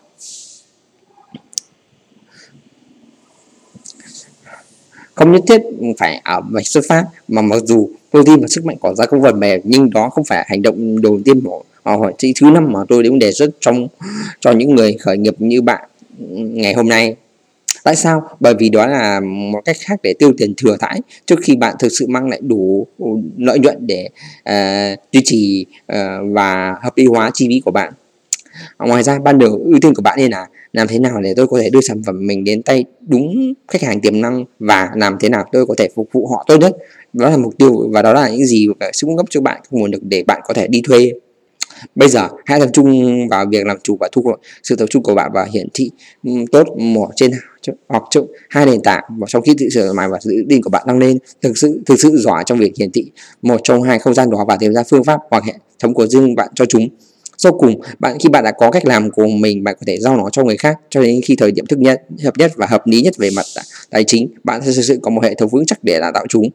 Không 5.18 5.32
nhất 5.32 5.42
thiết 5.48 5.62
phải 5.98 6.20
ở 6.24 6.40
vạch 6.50 6.66
xuất 6.66 6.84
phát 6.88 7.04
mà 7.28 7.42
mặc 7.42 7.56
dù 7.64 7.88
tôi 8.10 8.22
tin 8.26 8.40
vào 8.40 8.48
sức 8.48 8.64
mạnh 8.64 8.76
của 8.80 8.94
gia 8.94 9.06
công 9.06 9.20
vật 9.20 9.36
mềm 9.36 9.60
nhưng 9.64 9.90
đó 9.90 10.10
không 10.10 10.24
phải 10.24 10.44
hành 10.48 10.62
động 10.62 11.02
đầu 11.02 11.20
tiên 11.24 11.40
của 11.40 11.62
hỏi 11.84 12.14
chữ 12.18 12.28
thứ 12.40 12.50
năm 12.50 12.72
mà 12.72 12.80
tôi 12.88 13.02
cũng 13.08 13.18
đề 13.18 13.32
xuất 13.32 13.50
trong 13.60 13.88
cho 14.40 14.52
những 14.52 14.74
người 14.74 14.96
khởi 15.00 15.18
nghiệp 15.18 15.34
như 15.38 15.62
bạn 15.62 15.88
ngày 16.36 16.74
hôm 16.74 16.88
nay. 16.88 17.16
Tại 17.84 17.96
sao? 17.96 18.28
Bởi 18.40 18.54
vì 18.58 18.68
đó 18.68 18.86
là 18.86 19.20
một 19.20 19.60
cách 19.64 19.76
khác 19.80 20.00
để 20.02 20.14
tiêu 20.18 20.32
tiền 20.38 20.54
thừa 20.56 20.76
thãi 20.80 21.00
trước 21.26 21.38
khi 21.42 21.56
bạn 21.56 21.74
thực 21.78 21.88
sự 21.88 22.06
mang 22.06 22.28
lại 22.28 22.40
đủ 22.42 22.86
lợi 23.36 23.58
nhuận 23.58 23.86
để 23.86 24.08
uh, 24.50 24.98
duy 25.12 25.20
trì 25.24 25.66
uh, 25.92 25.96
và 26.32 26.76
hợp 26.82 26.92
lý 26.96 27.06
hóa 27.06 27.30
chi 27.34 27.48
phí 27.48 27.60
của 27.64 27.70
bạn. 27.70 27.92
Ờ, 28.76 28.87
ngoài 28.87 29.02
ra 29.02 29.19
ban 29.19 29.38
đầu 29.38 29.60
ưu 29.64 29.81
tiên 29.81 29.94
của 29.94 30.02
bạn 30.02 30.19
nên 30.19 30.31
là 30.31 30.46
làm 30.72 30.87
thế 30.88 30.99
nào 30.99 31.20
để 31.20 31.34
tôi 31.37 31.46
có 31.46 31.58
thể 31.60 31.70
đưa 31.70 31.81
sản 31.81 32.02
phẩm 32.06 32.26
mình 32.26 32.44
đến 32.44 32.62
tay 32.62 32.84
đúng 33.08 33.55
khách 33.69 33.82
hàng 33.82 34.00
tiềm 34.00 34.20
năng 34.20 34.44
và 34.58 34.90
làm 34.94 35.16
thế 35.20 35.28
nào 35.28 35.44
tôi 35.52 35.66
có 35.66 35.75
thể 35.78 35.88
phục 35.94 36.08
vụ 36.12 36.26
họ 36.26 36.44
tốt 36.46 36.56
nhất? 36.56 36.76
Đó 37.12 37.31
là 37.31 37.37
mục 37.37 37.58
tiêu 37.58 37.88
và 37.90 38.02
đó 38.02 38.12
là 38.12 38.28
những 38.28 38.46
gì 38.46 38.66
sẽ 38.81 39.00
cung 39.00 39.16
cấp 39.16 39.26
cho 39.31 39.40
bạn 39.40 39.60
nguồn 39.70 39.90
lực 39.90 40.02
để 40.02 40.22
bạn 40.22 40.40
có 40.44 40.55
thể 40.55 40.66
đi 40.66 40.82
thuê. 40.84 41.12
Bây 41.94 42.08
giờ 42.08 42.28
hãy 42.46 42.60
tập 42.60 42.69
trung 42.72 43.28
vào 43.28 43.46
việc 43.50 43.66
làm 43.66 43.76
chủ 43.82 43.96
và 44.00 44.08
thu 44.12 44.22
hồi 44.22 44.37
sự 44.62 44.76
tập 44.76 44.87
trung 44.90 45.02
của 45.02 45.14
bạn 45.14 45.31
và 45.34 45.46
hiển 45.52 45.69
thị 45.75 45.90
tốt 46.52 46.66
một 46.76 47.08
trên 47.16 47.31
hoặc 47.88 48.02
chỗ 48.11 48.26
hai 48.49 48.66
nền 48.66 48.82
tảng 48.82 49.04
và 49.19 49.26
trong 49.28 49.43
khi 49.43 49.54
tự 49.58 49.69
sửa 49.69 49.93
mài 49.93 50.08
và 50.08 50.19
sự 50.20 50.44
tự 50.50 50.56
của 50.64 50.70
bạn 50.70 50.82
tăng 50.87 50.99
lên, 50.99 51.19
thực 51.43 51.58
sự 51.58 51.81
thực 51.87 52.00
sự 52.00 52.16
giỏi 52.16 52.43
trong 52.46 52.58
việc 52.58 52.72
hiển 52.78 52.90
thị 52.90 53.11
một 53.43 53.61
trong 53.64 53.82
hai 53.82 53.99
không 53.99 54.14
gian 54.14 54.31
đó 54.31 54.44
và 54.49 54.56
tìm 54.56 54.75
ra 54.75 54.82
phương 54.90 55.04
pháp 55.04 55.20
hoặc 55.31 55.44
hệ 55.44 55.54
thống 55.78 55.94
của 55.94 56.06
riêng 56.06 56.34
bạn 56.34 56.49
cho 56.54 56.64
chúng 56.64 56.88
sau 57.38 57.52
cùng, 57.52 57.81
bạn, 57.99 58.17
khi 58.20 58.29
bạn 58.29 58.44
đã 58.44 58.52
có 58.52 58.70
cách 58.70 58.87
làm 58.87 59.11
của 59.11 59.26
mình, 59.26 59.64
bạn 59.64 59.75
có 59.81 59.85
thể 59.87 59.96
giao 60.00 60.17
nó 60.17 60.31
cho 60.31 60.44
người 60.44 60.56
khác 60.56 60.79
cho 60.90 61.02
đến 61.02 61.20
khi 61.25 61.37
thời 61.37 61.52
điểm 61.52 61.67
thức 61.67 61.79
nhất, 61.79 62.02
hợp 62.25 62.38
nhất 62.38 62.52
và 62.56 62.67
hợp 62.67 62.87
lý 62.87 63.02
nhất 63.02 63.14
về 63.19 63.31
mặt 63.37 63.46
tài 63.90 64.05
chính, 64.05 64.29
bạn 64.44 64.61
sẽ 64.62 64.73
thực 64.73 64.82
sự 64.82 64.99
có 65.02 65.11
một 65.11 65.25
hệ 65.25 65.35
thống 65.35 65.49
vững 65.49 65.67
chắc 65.67 65.79
để 65.85 66.00
đào 66.00 66.12
tạo 66.14 66.26
chúng. 66.29 66.50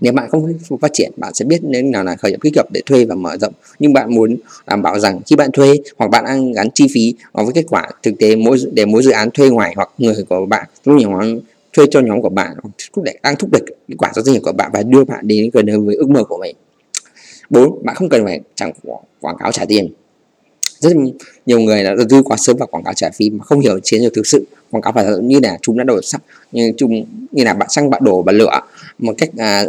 Nếu 0.00 0.12
bạn 0.12 0.30
không 0.30 0.54
phát 0.80 0.92
triển, 0.92 1.12
bạn 1.16 1.34
sẽ 1.34 1.44
biết 1.44 1.58
nên 1.62 1.90
nào 1.90 2.04
là 2.04 2.16
khởi 2.16 2.30
nghiệp 2.30 2.38
kích 2.42 2.56
hợp 2.56 2.66
để 2.72 2.80
thuê 2.86 3.04
và 3.04 3.14
mở 3.14 3.36
rộng. 3.36 3.52
Nhưng 3.78 3.92
bạn 3.92 4.14
muốn 4.14 4.36
đảm 4.66 4.82
bảo 4.82 4.98
rằng 4.98 5.20
khi 5.26 5.36
bạn 5.36 5.50
thuê 5.52 5.74
hoặc 5.98 6.10
bạn 6.10 6.24
đang 6.24 6.52
gắn 6.52 6.68
chi 6.74 6.86
phí 6.94 7.14
với 7.32 7.52
kết 7.54 7.64
quả 7.68 7.88
thực 8.02 8.18
tế, 8.18 8.36
mỗi 8.36 8.58
để 8.72 8.84
mỗi 8.84 9.02
dự 9.02 9.10
án 9.10 9.30
thuê 9.30 9.48
ngoài 9.50 9.72
hoặc 9.76 9.90
người 9.98 10.14
của 10.28 10.46
bạn, 10.46 10.66
lúc 10.84 11.00
nhóm 11.00 11.38
thuê 11.72 11.86
cho 11.90 12.00
nhóm 12.00 12.22
của 12.22 12.28
bạn 12.28 12.56
thúc 12.94 13.04
đẩy, 13.04 13.18
đang 13.22 13.36
thúc 13.36 13.50
đẩy 13.50 13.62
kết 13.88 13.94
quả 13.98 14.12
cho 14.14 14.22
doanh 14.22 14.34
nghiệp 14.34 14.40
của 14.40 14.52
bạn 14.52 14.70
và 14.74 14.82
đưa 14.82 15.04
bạn 15.04 15.26
đến 15.26 15.50
gần 15.52 15.66
hơn 15.66 15.86
với 15.86 15.94
ước 15.94 16.10
mơ 16.10 16.24
của 16.24 16.38
mình 16.40 16.56
bốn 17.50 17.84
bạn 17.84 17.96
không 17.96 18.08
cần 18.08 18.24
phải 18.24 18.40
chẳng 18.54 18.72
quảng 19.20 19.36
cáo 19.38 19.52
trả 19.52 19.64
tiền. 19.64 19.92
Rất 20.78 20.92
nhiều 21.46 21.60
người 21.60 21.84
đã 21.84 21.94
đầu 21.94 22.06
tư 22.08 22.22
quá 22.22 22.36
sớm 22.36 22.56
vào 22.56 22.66
quảng 22.66 22.84
cáo 22.84 22.94
trả 22.94 23.10
phí 23.10 23.30
mà 23.30 23.44
không 23.44 23.60
hiểu 23.60 23.80
chiến 23.82 24.02
lược 24.02 24.14
thực 24.14 24.26
sự. 24.26 24.44
Quảng 24.70 24.82
cáo 24.82 24.92
phải 24.92 25.06
như 25.22 25.40
là 25.42 25.58
chúng 25.62 25.78
đã 25.78 25.84
đổ 25.84 26.02
sắc 26.02 26.22
như 26.52 26.72
chúng 26.76 27.04
như 27.32 27.44
là 27.44 27.54
bạn 27.54 27.70
xăng 27.70 27.90
bạn 27.90 28.04
đổ 28.04 28.22
và 28.22 28.32
lửa 28.32 28.60
một 28.98 29.14
cách 29.18 29.30
à, 29.38 29.64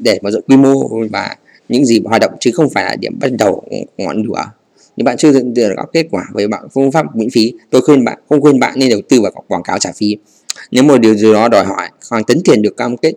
để 0.00 0.18
mở 0.22 0.30
rộng 0.30 0.42
quy 0.48 0.56
mô 0.56 0.88
và 1.10 1.36
những 1.68 1.84
gì 1.84 2.00
hoạt 2.04 2.20
động 2.20 2.32
chứ 2.40 2.50
không 2.54 2.70
phải 2.70 2.84
là 2.84 2.96
điểm 2.96 3.18
bắt 3.20 3.28
đầu 3.38 3.64
ngọn 3.98 4.22
lửa. 4.22 4.50
Nếu 4.96 5.04
bạn 5.04 5.16
chưa 5.16 5.32
nhận 5.32 5.54
được 5.54 5.72
các 5.76 5.86
kết 5.92 6.06
quả 6.10 6.24
với 6.32 6.48
bạn 6.48 6.68
phương 6.74 6.92
pháp 6.92 7.16
miễn 7.16 7.30
phí 7.30 7.52
tôi 7.70 7.82
khuyên 7.82 8.04
bạn 8.04 8.18
không 8.28 8.40
khuyên 8.40 8.60
bạn 8.60 8.78
nên 8.78 8.90
đầu 8.90 9.00
tư 9.08 9.20
vào 9.20 9.32
quảng 9.48 9.62
cáo 9.62 9.78
trả 9.78 9.92
phí 9.92 10.16
nếu 10.70 10.84
một 10.84 10.98
điều 10.98 11.14
gì 11.14 11.32
đó 11.32 11.48
đòi 11.48 11.64
hỏi 11.64 11.88
khoảng 12.08 12.24
tính 12.24 12.40
tiền 12.44 12.62
được 12.62 12.76
cam 12.76 12.96
kết 12.96 13.12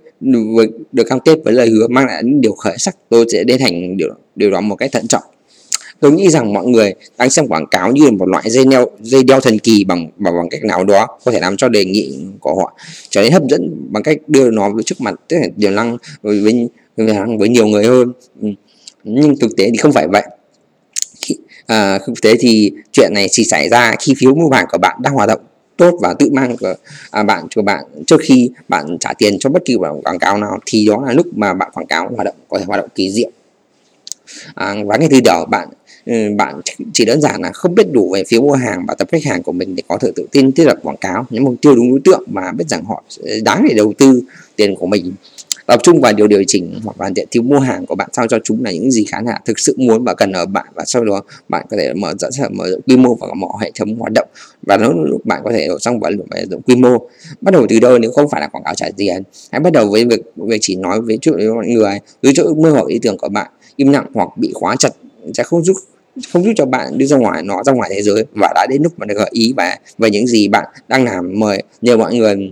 với 0.56 0.68
được 0.92 1.04
cam 1.10 1.20
kết 1.20 1.38
với 1.44 1.54
lời 1.54 1.70
hứa 1.70 1.88
mang 1.88 2.06
lại 2.06 2.24
những 2.24 2.42
điều 2.42 2.54
khởi 2.54 2.78
sắc 2.78 2.96
tôi 3.10 3.26
sẽ 3.32 3.44
đến 3.44 3.60
thành 3.60 3.98
điều 3.98 4.10
điều 4.36 4.52
đó 4.52 4.62
một 4.62 4.76
cách 4.76 4.92
thận 4.92 5.08
trọng. 5.08 5.24
Tôi 6.00 6.12
nghĩ 6.12 6.30
rằng 6.30 6.54
mọi 6.54 6.66
người 6.66 6.94
đang 7.18 7.30
xem 7.30 7.48
quảng 7.48 7.68
cáo 7.72 7.92
như 7.92 8.12
một 8.12 8.30
loại 8.30 8.50
dây 8.50 8.66
đeo 8.66 8.86
dây 9.00 9.24
đeo 9.24 9.40
thần 9.40 9.60
kỳ 9.60 9.84
bằng 9.84 10.10
bằng, 10.18 10.34
bằng 10.38 10.50
cách 10.50 10.64
nào 10.64 10.84
đó 10.84 11.08
có 11.26 11.32
thể 11.32 11.40
làm 11.40 11.58
cho 11.58 11.70
đề 11.70 11.86
nghị 11.86 12.18
của 12.40 12.56
họ 12.56 12.78
trở 13.10 13.22
nên 13.22 13.32
hấp 13.32 13.44
dẫn 13.50 13.88
bằng 13.90 14.04
cách 14.04 14.18
đưa 14.28 14.52
nó 14.52 14.70
với 14.70 14.84
trước 14.84 15.02
mặt 15.02 15.16
tức 15.28 15.38
là 15.42 15.48
điều 15.56 15.72
năng 15.72 15.98
với 16.22 16.42
với, 16.42 16.70
với 17.40 17.50
nhiều 17.50 17.68
người 17.68 17.86
hơn. 17.86 18.14
Ừ. 18.42 18.48
Nhưng 19.04 19.36
thực 19.40 19.56
tế 19.58 19.70
thì 19.72 19.78
không 19.78 19.92
phải 19.94 20.08
vậy. 20.08 20.24
À, 21.66 22.00
thực 22.08 22.22
tế 22.22 22.34
thì 22.40 22.72
chuyện 22.92 23.12
này 23.14 23.28
chỉ 23.32 23.44
xảy 23.44 23.70
ra 23.70 23.96
khi 24.00 24.14
phiếu 24.18 24.36
mua 24.36 24.50
hàng 24.50 24.66
của 24.72 24.78
bạn 24.78 24.98
đang 25.02 25.14
hoạt 25.14 25.30
động 25.30 25.40
tốt 25.78 25.98
và 26.02 26.14
tự 26.20 26.30
mang 26.32 26.58
của 26.58 26.74
à, 27.12 27.24
bạn 27.24 27.48
cho 27.50 27.62
bạn 27.62 27.84
trước 28.08 28.22
khi 28.22 28.50
bạn 28.68 28.98
trả 29.00 29.14
tiền 29.18 29.38
cho 29.40 29.50
bất 29.50 29.66
kỳ 29.66 29.76
quảng 29.76 30.20
cáo 30.20 30.38
nào 30.38 30.60
thì 30.66 30.88
đó 30.88 31.04
là 31.06 31.14
lúc 31.14 31.28
mà 31.36 31.54
bạn 31.54 31.72
quảng 31.74 31.88
cáo 31.88 32.12
hoạt 32.16 32.26
động 32.26 32.36
có 32.50 32.60
thể 32.60 32.66
hoạt 32.66 32.80
động 32.80 32.90
kỳ 32.96 33.12
diệu. 33.12 33.30
À, 34.56 34.76
và 34.86 34.98
ngay 34.98 35.08
từ 35.12 35.22
đầu 35.24 35.46
bạn 35.46 35.70
ừ, 36.06 36.14
bạn 36.38 36.62
chỉ 36.94 37.06
đơn 37.06 37.22
giản 37.22 37.42
là 37.42 37.52
không 37.52 37.76
biết 37.76 37.92
đủ 37.92 38.12
về 38.14 38.24
phiếu 38.28 38.42
mua 38.42 38.54
hàng 38.54 38.86
và 38.88 38.96
tập 38.96 39.08
khách 39.12 39.24
hàng 39.24 39.44
của 39.44 39.52
mình 39.52 39.76
để 39.76 39.84
có 39.88 39.98
thể 39.98 40.12
tự 40.16 40.28
tin 40.32 40.52
thiết 40.52 40.66
lập 40.66 40.78
quảng 40.84 40.98
cáo. 40.98 41.26
Những 41.30 41.44
mục 41.44 41.56
tiêu 41.62 41.76
đúng 41.76 41.90
đối 41.90 42.00
tượng 42.04 42.24
mà 42.28 42.52
biết 42.52 42.66
rằng 42.68 42.86
họ 42.86 43.04
ừ, 43.20 43.40
đáng 43.44 43.66
để 43.70 43.76
đầu 43.76 43.94
tư 43.98 44.22
tiền 44.56 44.76
của 44.76 44.88
mình 44.88 45.14
tập 45.68 45.80
trung 45.84 46.02
vào 46.02 46.14
điều 46.14 46.28
điều 46.28 46.44
chỉnh 46.48 46.80
hoặc 46.84 46.96
hoàn 46.98 47.14
thiện 47.14 47.28
thiếu 47.32 47.44
mua 47.44 47.60
hàng 47.60 47.86
của 47.86 47.96
bạn 47.96 48.10
sao 48.14 48.28
cho 48.28 48.40
chúng 48.44 48.64
là 48.64 48.72
những 48.72 48.92
gì 48.92 49.06
khán 49.06 49.26
giả 49.26 49.38
thực 49.46 49.60
sự 49.60 49.76
muốn 49.78 50.04
và 50.04 50.14
cần 50.14 50.32
ở 50.32 50.46
bạn. 50.46 50.66
Và 50.76 50.84
sau 50.86 51.06
đó 51.06 51.22
bạn 51.50 51.66
có 51.70 51.78
thể 51.78 51.94
mở 51.94 52.14
rộng 52.20 52.32
mở 52.52 52.70
rộng 52.70 52.82
quy 52.88 52.98
mô 52.98 53.16
và 53.16 53.28
mọi 53.36 53.52
hệ 53.62 53.72
thống 53.80 53.96
hoạt 54.00 54.12
động. 54.14 54.28
Và 54.62 54.78
nó 54.78 54.94
lúc 54.94 55.26
bạn 55.26 55.42
có 55.44 55.52
thể 55.52 55.68
đổ 55.68 55.80
xong 55.80 56.00
và 56.00 56.10
mở 56.10 56.38
rộng 56.52 56.62
quy 56.62 56.76
mô. 56.76 57.10
Bắt 57.42 57.52
đầu 57.52 57.66
từ 57.70 57.80
đâu 57.80 57.98
nếu 57.98 58.12
không 58.12 58.30
phải 58.30 58.42
là 58.42 58.48
quảng 58.48 58.64
cáo 58.64 58.76
trả 58.76 58.90
tiền? 58.98 59.24
Hãy 59.52 59.60
bắt 59.60 59.74
đầu 59.74 59.88
với 59.92 60.06
việc 60.06 60.22
việc 60.36 60.58
chỉ 60.62 60.76
nói 60.76 61.02
với 61.02 61.18
chút 61.22 61.32
với 61.36 61.54
mọi 61.54 61.68
người 61.68 62.00
dưới 62.22 62.34
chỗ 62.36 62.44
ước 62.44 62.58
mơ 62.58 62.70
hoặc 62.70 62.88
ý 62.88 63.00
tưởng 63.02 63.18
của 63.18 63.30
bạn. 63.30 63.52
Im 63.76 63.92
lặng 63.92 64.06
hoặc 64.14 64.38
bị 64.38 64.52
khóa 64.54 64.76
chặt 64.80 64.90
sẽ 65.34 65.44
không 65.44 65.64
giúp 65.64 65.78
không 66.34 66.44
giúp 66.44 66.52
cho 66.56 66.66
bạn 66.66 66.98
đi 66.98 67.06
ra 67.06 67.18
ngoài 67.18 67.44
nó 67.44 67.64
ra 67.64 67.74
ngoài 67.74 67.90
thế 67.94 68.02
giới. 68.02 68.26
Và 68.42 68.52
đã 68.56 68.68
đến 68.70 68.84
lúc 68.84 68.94
mà 68.98 69.06
được 69.06 69.16
gợi 69.18 69.30
ý 69.32 69.54
và 69.58 69.78
về 69.98 70.10
những 70.10 70.28
gì 70.28 70.48
bạn 70.48 70.66
đang 70.88 71.06
làm. 71.06 71.40
Mời 71.40 71.64
nhờ 71.82 71.98
mọi 71.98 72.16
người 72.16 72.52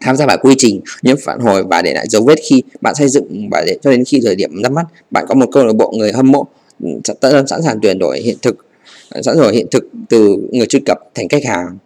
tham 0.00 0.16
gia 0.16 0.26
vào 0.26 0.38
quy 0.42 0.54
trình, 0.58 0.80
những 1.02 1.16
phản 1.24 1.40
hồi 1.40 1.64
và 1.70 1.82
để 1.82 1.94
lại 1.94 2.06
dấu 2.08 2.24
vết 2.24 2.38
khi 2.50 2.62
bạn 2.80 2.94
xây 2.94 3.08
dựng 3.08 3.48
và 3.50 3.64
để 3.66 3.78
cho 3.82 3.90
đến 3.90 4.04
khi 4.04 4.20
thời 4.24 4.34
điểm 4.34 4.62
ra 4.62 4.68
mắt, 4.68 4.84
bạn 5.10 5.24
có 5.28 5.34
một 5.34 5.46
câu 5.52 5.66
lạc 5.66 5.72
bộ 5.72 5.92
người 5.96 6.12
hâm 6.12 6.32
mộ 6.32 6.46
ừ, 6.82 6.88
sẵn 7.46 7.62
sàng 7.62 7.80
chuyển 7.82 7.98
đổi 7.98 8.20
hiện 8.20 8.36
thực 8.42 8.56
ờ, 9.10 9.22
sẵn 9.22 9.36
sàng 9.38 9.52
hiện 9.52 9.66
thực 9.70 9.84
từ 10.08 10.36
người 10.52 10.66
truy 10.66 10.80
cập 10.86 10.98
thành 11.14 11.28
khách 11.28 11.44
hàng 11.44 11.78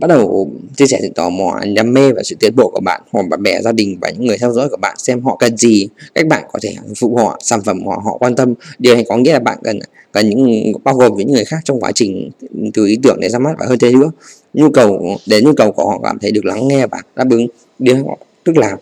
bắt 0.00 0.08
đầu 0.08 0.50
chia 0.76 0.86
sẻ 0.86 0.98
sự 1.02 1.08
tò 1.14 1.30
mò, 1.30 1.60
đam 1.74 1.92
mê 1.92 2.12
và 2.12 2.22
sự 2.22 2.36
tiến 2.40 2.56
bộ 2.56 2.70
của 2.74 2.80
bạn, 2.80 3.02
hoặc 3.12 3.28
bạn 3.28 3.42
bè, 3.42 3.60
gia 3.62 3.72
đình 3.72 3.98
và 4.00 4.10
những 4.10 4.26
người 4.26 4.38
theo 4.38 4.52
dõi 4.52 4.68
của 4.68 4.76
bạn 4.76 4.96
xem 4.98 5.22
họ 5.22 5.36
cần 5.36 5.56
gì. 5.56 5.88
Cách 6.14 6.26
bạn 6.26 6.44
có 6.52 6.58
thể 6.62 6.74
phụ 7.00 7.16
họ, 7.16 7.38
sản 7.42 7.62
phẩm 7.62 7.86
họ 7.86 8.02
họ 8.04 8.16
quan 8.18 8.36
tâm. 8.36 8.54
Điều 8.78 8.94
này 8.94 9.04
có 9.08 9.16
nghĩa 9.16 9.32
là 9.32 9.38
bạn 9.38 9.58
cần 9.64 9.78
cần 10.12 10.30
những, 10.30 10.72
bao 10.84 10.94
gồm 10.94 11.14
với 11.14 11.24
những 11.24 11.34
người 11.34 11.44
khác 11.44 11.58
trong 11.64 11.80
quá 11.80 11.92
trình 11.94 12.30
từ 12.74 12.86
ý 12.86 12.98
tưởng 13.02 13.20
đến 13.20 13.30
ra 13.30 13.38
mắt 13.38 13.54
và 13.58 13.66
hơn 13.66 13.78
thế 13.78 13.92
nữa. 13.92 14.10
Nhu 14.54 14.70
cầu 14.70 15.16
để 15.26 15.42
nhu 15.42 15.52
cầu 15.52 15.72
của 15.72 15.90
họ 15.90 16.00
cảm 16.02 16.18
thấy 16.18 16.30
được 16.30 16.44
lắng 16.44 16.68
nghe 16.68 16.86
và 16.86 17.02
đáp 17.16 17.26
ứng. 17.30 17.46
Điều 17.78 17.96
họ 18.06 18.18
tức 18.44 18.56
là 18.56 18.76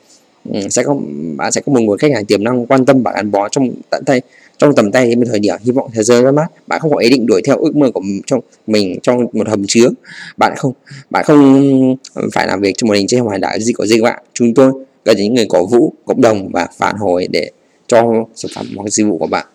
ừ, 0.52 0.60
sẽ 0.70 0.82
có, 0.82 0.96
bạn 1.36 1.52
sẽ 1.52 1.60
có 1.60 1.72
một 1.72 1.80
người 1.80 1.98
khách 1.98 2.12
hàng 2.12 2.24
tiềm 2.24 2.44
năng 2.44 2.66
quan 2.66 2.84
tâm 2.84 3.02
và 3.02 3.12
gắn 3.16 3.30
bó 3.30 3.48
trong 3.48 3.70
tận 3.90 4.02
tay 4.06 4.20
trong 4.58 4.74
tầm 4.74 4.92
tay 4.92 5.08
đến 5.08 5.20
một 5.20 5.26
thời 5.28 5.38
điểm, 5.38 5.56
hy 5.60 5.72
vọng 5.72 5.90
thế 5.92 6.02
giới 6.02 6.22
ra 6.22 6.30
mắt 6.30 6.46
bạn 6.66 6.80
không 6.80 6.92
có 6.92 6.98
ý 6.98 7.10
định 7.10 7.26
đuổi 7.26 7.42
theo 7.44 7.56
ước 7.56 7.76
mơ 7.76 7.90
của 7.90 8.00
mình 8.00 8.20
trong 8.26 8.40
mình 8.66 8.98
trong 9.02 9.26
một 9.32 9.48
hầm 9.48 9.64
chứa. 9.66 9.88
Bạn 10.36 10.52
không 10.56 10.72
bạn 11.10 11.24
không 11.24 11.96
phải 12.32 12.46
làm 12.46 12.60
việc 12.60 12.74
trong 12.76 12.88
một 12.88 12.94
hình 12.94 13.06
trên 13.06 13.24
ngoài 13.24 13.38
đại 13.38 13.60
gì 13.60 13.72
của 13.72 13.86
riêng 13.86 14.02
bạn. 14.02 14.22
Chúng 14.32 14.54
tôi 14.54 14.72
là 15.04 15.12
những 15.12 15.34
người 15.34 15.46
cổ 15.48 15.66
vũ, 15.66 15.92
cộng 16.04 16.20
đồng 16.20 16.48
và 16.52 16.68
phản 16.78 16.96
hồi 16.96 17.26
để 17.30 17.50
cho 17.86 18.24
sản 18.34 18.50
phẩm 18.54 18.66
hoặc 18.76 18.88
dịch 18.88 19.06
vụ 19.06 19.18
của 19.18 19.26
bạn 19.26 19.46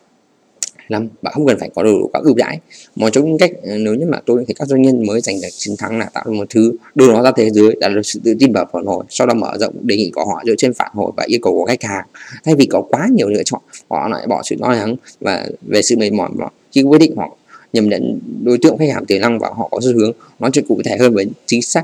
năm 0.91 1.07
bạn 1.21 1.33
không 1.33 1.45
cần 1.45 1.60
phải 1.60 1.69
có 1.75 1.83
đủ 1.83 2.10
các 2.13 2.24
ưu 2.24 2.36
đãi. 2.36 2.60
Một 2.95 3.10
trong 3.10 3.25
những 3.25 3.38
cách 3.38 3.51
ờ, 3.63 3.77
nếu 3.77 3.93
như 3.93 4.05
mà 4.05 4.19
tôi 4.25 4.43
thấy 4.48 4.55
các 4.60 4.67
doanh 4.67 4.81
nhân 4.81 5.05
mới 5.05 5.21
giành 5.21 5.36
được 5.41 5.48
chiến 5.57 5.75
thắng 5.77 6.00
là 6.00 6.05
tạo 6.13 6.24
ra 6.27 6.33
một 6.33 6.45
thứ 6.50 6.74
đưa 6.95 7.07
nó 7.07 7.24
ra 7.24 7.31
thế 7.38 7.50
giới 7.50 7.75
đạt 7.79 7.91
được 7.95 8.01
sự 8.03 8.19
tự 8.24 8.36
tin 8.39 8.53
vào 8.53 8.65
phản 8.74 8.86
hồi, 8.86 9.03
sau 9.10 9.27
đó 9.27 9.33
mở 9.33 9.57
rộng 9.60 9.74
đề 9.81 9.98
nghị 9.98 10.12
của 10.15 10.25
họ 10.25 10.43
dựa 10.45 10.55
trên 10.57 10.74
phản 10.74 10.91
hồi 10.93 11.12
và 11.17 11.24
yêu 11.27 11.39
cầu 11.41 11.53
của 11.53 11.65
khách 11.65 11.83
hàng. 11.83 12.05
Thay 12.43 12.55
vì 12.55 12.65
có 12.65 12.81
quá 12.81 13.07
nhiều 13.12 13.29
lựa 13.29 13.43
chọn, 13.45 13.62
họ 13.89 14.07
lại 14.07 14.27
bỏ 14.27 14.41
sự 14.43 14.55
lo 14.60 14.67
lắng 14.67 14.95
và 15.19 15.48
về 15.62 15.81
sự 15.81 15.98
mệt 15.98 16.13
mỏi 16.13 16.29
khi 16.71 16.81
quyết 16.81 17.00
định 17.00 17.15
họ 17.15 17.38
nhầm 17.74 17.89
lẫn 17.89 18.19
đối 18.43 18.57
tượng 18.57 18.77
khách 18.77 18.89
hàng 18.93 19.05
tiềm 19.05 19.21
năng 19.21 19.39
và 19.39 19.50
họ 19.57 19.67
có 19.71 19.79
xu 19.81 19.93
hướng 19.93 20.12
nói 20.39 20.51
chuyện 20.53 20.65
cụ 20.67 20.81
thể 20.86 20.98
hơn 21.00 21.13
với 21.13 21.25
chính 21.45 21.62
xác 21.62 21.83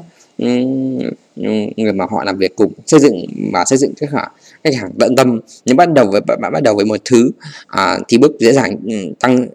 người 1.75 1.93
mà 1.95 2.05
họ 2.09 2.23
làm 2.23 2.37
việc 2.37 2.55
cùng, 2.55 2.73
xây 2.85 2.99
dựng 2.99 3.25
và 3.53 3.65
xây 3.65 3.77
dựng 3.77 3.93
khách 3.97 4.11
hàng 4.11 4.31
khách 4.71 4.81
hàng 4.81 4.91
tận 4.99 5.15
tâm. 5.15 5.39
Nhưng 5.65 5.77
bắt 5.77 5.93
đầu 5.93 6.11
với 6.11 6.21
bạn 6.21 6.53
bắt 6.53 6.63
đầu 6.63 6.75
với 6.75 6.85
một 6.85 6.97
thứ 7.05 7.31
à, 7.67 7.99
thì 8.07 8.17
bước 8.17 8.31
dễ 8.39 8.53
dàng 8.53 8.75
ừ, 8.85 8.95
tăng 9.19 9.47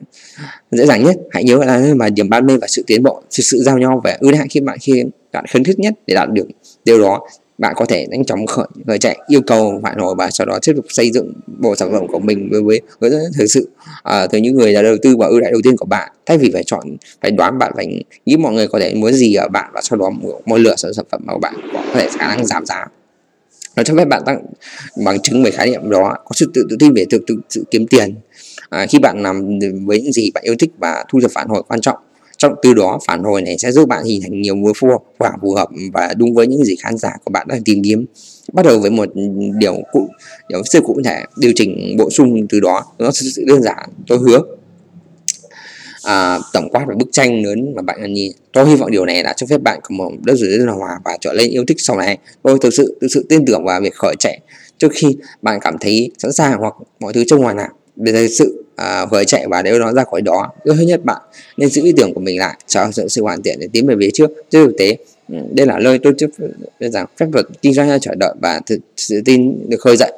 dễ 0.71 0.87
dàng 0.87 1.05
nhất. 1.05 1.17
Hãy 1.31 1.45
nhớ 1.45 1.65
là 1.67 1.95
mà 1.97 2.09
điểm 2.09 2.29
ban 2.29 2.47
mê 2.47 2.57
và 2.61 2.67
sự 2.67 2.83
tiến 2.87 3.03
bộ 3.03 3.23
sự 3.31 3.43
sự 3.43 3.63
giao 3.63 3.79
nhau 3.79 4.01
về 4.05 4.17
ưu 4.21 4.33
đãi 4.33 4.47
khi 4.51 4.61
bạn 4.61 4.79
khi 4.81 5.05
bạn 5.33 5.45
khấn 5.53 5.65
thiết 5.65 5.79
nhất 5.79 5.95
để 6.07 6.15
đạt 6.15 6.31
được 6.33 6.47
điều 6.85 7.01
đó 7.01 7.21
bạn 7.59 7.75
có 7.77 7.87
thể 7.87 8.07
nhanh 8.11 8.25
chóng 8.25 8.47
khởi, 8.47 8.67
khởi 8.87 8.99
chạy 8.99 9.19
yêu 9.27 9.41
cầu 9.47 9.81
phản 9.83 9.99
hồi 9.99 10.15
và 10.19 10.31
sau 10.31 10.47
đó 10.47 10.59
tiếp 10.67 10.73
tục 10.77 10.85
xây 10.89 11.11
dựng 11.11 11.33
bộ 11.61 11.77
sản 11.77 11.93
phẩm 11.93 12.07
của 12.07 12.19
mình 12.19 12.49
với 12.51 12.63
với 12.63 12.81
với 13.01 13.11
thực 13.39 13.47
sự 13.47 13.69
à, 14.03 14.27
từ 14.27 14.39
những 14.39 14.57
người 14.57 14.73
là 14.73 14.83
đầu 14.83 14.97
tư 15.03 15.17
và 15.17 15.27
ưu 15.27 15.41
đãi 15.41 15.51
đầu 15.51 15.61
tiên 15.65 15.77
của 15.77 15.87
bạn. 15.87 16.13
Thay 16.27 16.39
vì 16.39 16.51
phải 16.53 16.63
chọn 16.67 16.97
phải 17.23 17.31
đoán 17.31 17.59
bạn 17.59 17.73
phải 17.77 18.05
nghĩ 18.27 18.37
mọi 18.37 18.53
người 18.53 18.69
có 18.69 18.79
thể 18.79 18.95
muốn 18.95 19.13
gì 19.13 19.35
ở 19.35 19.49
bạn 19.49 19.71
và 19.75 19.81
sau 19.83 19.99
đó 19.99 20.11
một 20.47 20.57
lựa 20.57 20.77
sản 20.77 20.93
phẩm 21.11 21.27
của 21.27 21.39
bạn 21.39 21.55
có 21.73 21.83
thể 21.95 22.09
khả 22.19 22.29
năng 22.29 22.47
giảm 22.47 22.67
giá 22.67 22.87
nó 23.77 23.83
cho 23.83 23.95
phép 23.97 24.05
bạn 24.05 24.23
tăng 24.27 24.45
bằng 25.05 25.21
chứng 25.21 25.43
về 25.43 25.51
khái 25.51 25.71
niệm 25.71 25.91
đó 25.91 26.17
có 26.25 26.31
sự 26.35 26.51
tự, 26.55 26.67
tự 26.71 26.77
tin 26.81 26.93
về 26.95 27.05
thực, 27.11 27.23
sự 27.49 27.65
kiếm 27.71 27.87
tiền. 27.87 28.15
À, 28.71 28.87
khi 28.87 28.99
bạn 28.99 29.23
làm 29.23 29.59
với 29.87 30.01
những 30.01 30.13
gì 30.13 30.31
bạn 30.35 30.45
yêu 30.45 30.55
thích 30.59 30.71
và 30.79 31.05
thu 31.09 31.19
được 31.19 31.33
phản 31.35 31.49
hồi 31.49 31.63
quan 31.69 31.81
trọng 31.81 31.97
trong 32.43 32.55
từ 32.63 32.75
đó 32.75 32.99
phản 33.07 33.23
hồi 33.23 33.43
này 33.43 33.59
sẽ 33.59 33.73
giúp 33.73 33.89
bạn 33.89 34.05
hình 34.05 34.23
thành 34.23 34.43
nhiều 34.43 34.55
mối 34.55 34.73
phù 34.77 34.89
hợp 34.89 35.33
phù 35.43 35.55
hợp 35.55 35.69
và 35.93 36.15
đúng 36.17 36.35
với 36.35 36.47
những 36.47 36.65
gì 36.65 36.77
khán 36.83 36.97
giả 36.99 37.11
của 37.25 37.31
bạn 37.31 37.47
đang 37.49 37.65
tìm 37.65 37.83
kiếm. 37.85 38.07
Bắt 38.53 38.67
đầu 38.67 38.79
với 38.79 38.91
một 38.91 39.09
điều 39.59 39.75
cụ 39.93 40.09
điều 40.49 40.63
sự 40.65 40.81
cụ 40.81 41.01
thể 41.05 41.23
điều 41.37 41.53
chỉnh 41.57 41.97
bổ 41.99 42.11
sung 42.11 42.47
từ 42.49 42.61
đó 42.61 42.85
nó 42.99 43.11
sẽ 43.13 43.43
đơn 43.47 43.63
giản 43.63 43.91
tôi 44.07 44.19
hứa 44.19 44.41
à, 46.03 46.39
tổng 46.53 46.69
quát 46.71 46.85
về 46.89 46.95
bức 46.95 47.09
tranh 47.13 47.45
lớn 47.45 47.75
mà 47.77 47.83
bạn 47.83 47.99
cần 48.03 48.13
nhìn 48.13 48.33
tôi 48.53 48.69
hy 48.69 48.77
vọng 48.77 48.91
điều 48.91 49.05
này 49.05 49.23
đã 49.23 49.33
cho 49.37 49.47
phép 49.47 49.61
bạn 49.63 49.81
có 49.83 49.95
một 49.95 50.11
đất 50.25 50.35
dưới 50.35 50.59
rất 50.59 50.65
là 50.65 50.73
hòa 50.73 51.01
và 51.05 51.17
trở 51.21 51.33
lên 51.33 51.51
yêu 51.51 51.65
thích 51.69 51.77
sau 51.81 51.97
này. 51.97 52.19
Tôi 52.43 52.59
thực 52.61 52.75
sự 52.75 52.99
thực 53.01 53.09
sự 53.11 53.27
tin 53.29 53.45
tưởng 53.45 53.65
vào 53.65 53.81
việc 53.81 53.95
khởi 53.95 54.15
chạy 54.19 54.41
trước 54.79 54.93
khi 54.93 55.17
bạn 55.43 55.59
cảm 55.63 55.79
thấy 55.81 56.11
sẵn 56.19 56.33
sàng 56.33 56.59
hoặc 56.59 56.75
mọi 57.01 57.13
thứ 57.13 57.25
trông 57.27 57.43
hoàn 57.43 57.59
hảo. 57.59 57.69
Để 57.97 58.13
thực 58.13 58.29
sự 58.29 58.65
à, 58.77 59.07
khởi 59.07 59.25
chạy 59.25 59.47
và 59.49 59.63
nếu 59.63 59.79
nó 59.79 59.93
ra 59.93 60.05
khỏi 60.05 60.23
đó 60.23 60.53
thứ 60.65 60.83
nhất 60.87 61.05
bạn 61.05 61.23
nên 61.57 61.69
giữ 61.69 61.85
ý 61.85 61.93
tưởng 61.97 62.15
của 62.15 62.21
mình 62.21 62.39
lại 62.39 62.59
cho 62.67 62.91
sự 63.09 63.23
hoàn 63.23 63.43
thiện 63.43 63.61
để 63.61 63.69
tiến 63.73 63.87
về 63.87 63.95
phía 64.01 64.11
trước. 64.15 64.31
Trên 64.51 64.67
thực 64.67 64.77
tế 64.79 64.97
ừ, 65.29 65.37
đây 65.51 65.67
là 65.67 65.79
nơi 65.79 65.99
tôi 66.03 66.13
trước 66.19 66.31
rằng 66.79 67.07
phép 67.17 67.27
luật 67.33 67.47
kinh 67.63 67.75
doanh 67.75 68.01
chờ 68.01 68.15
đợi 68.15 68.35
và 68.41 68.61
thực 68.67 68.79
sự 68.97 69.23
tin 69.25 69.69
được 69.69 69.81
khơi 69.81 69.97
dậy 69.97 70.13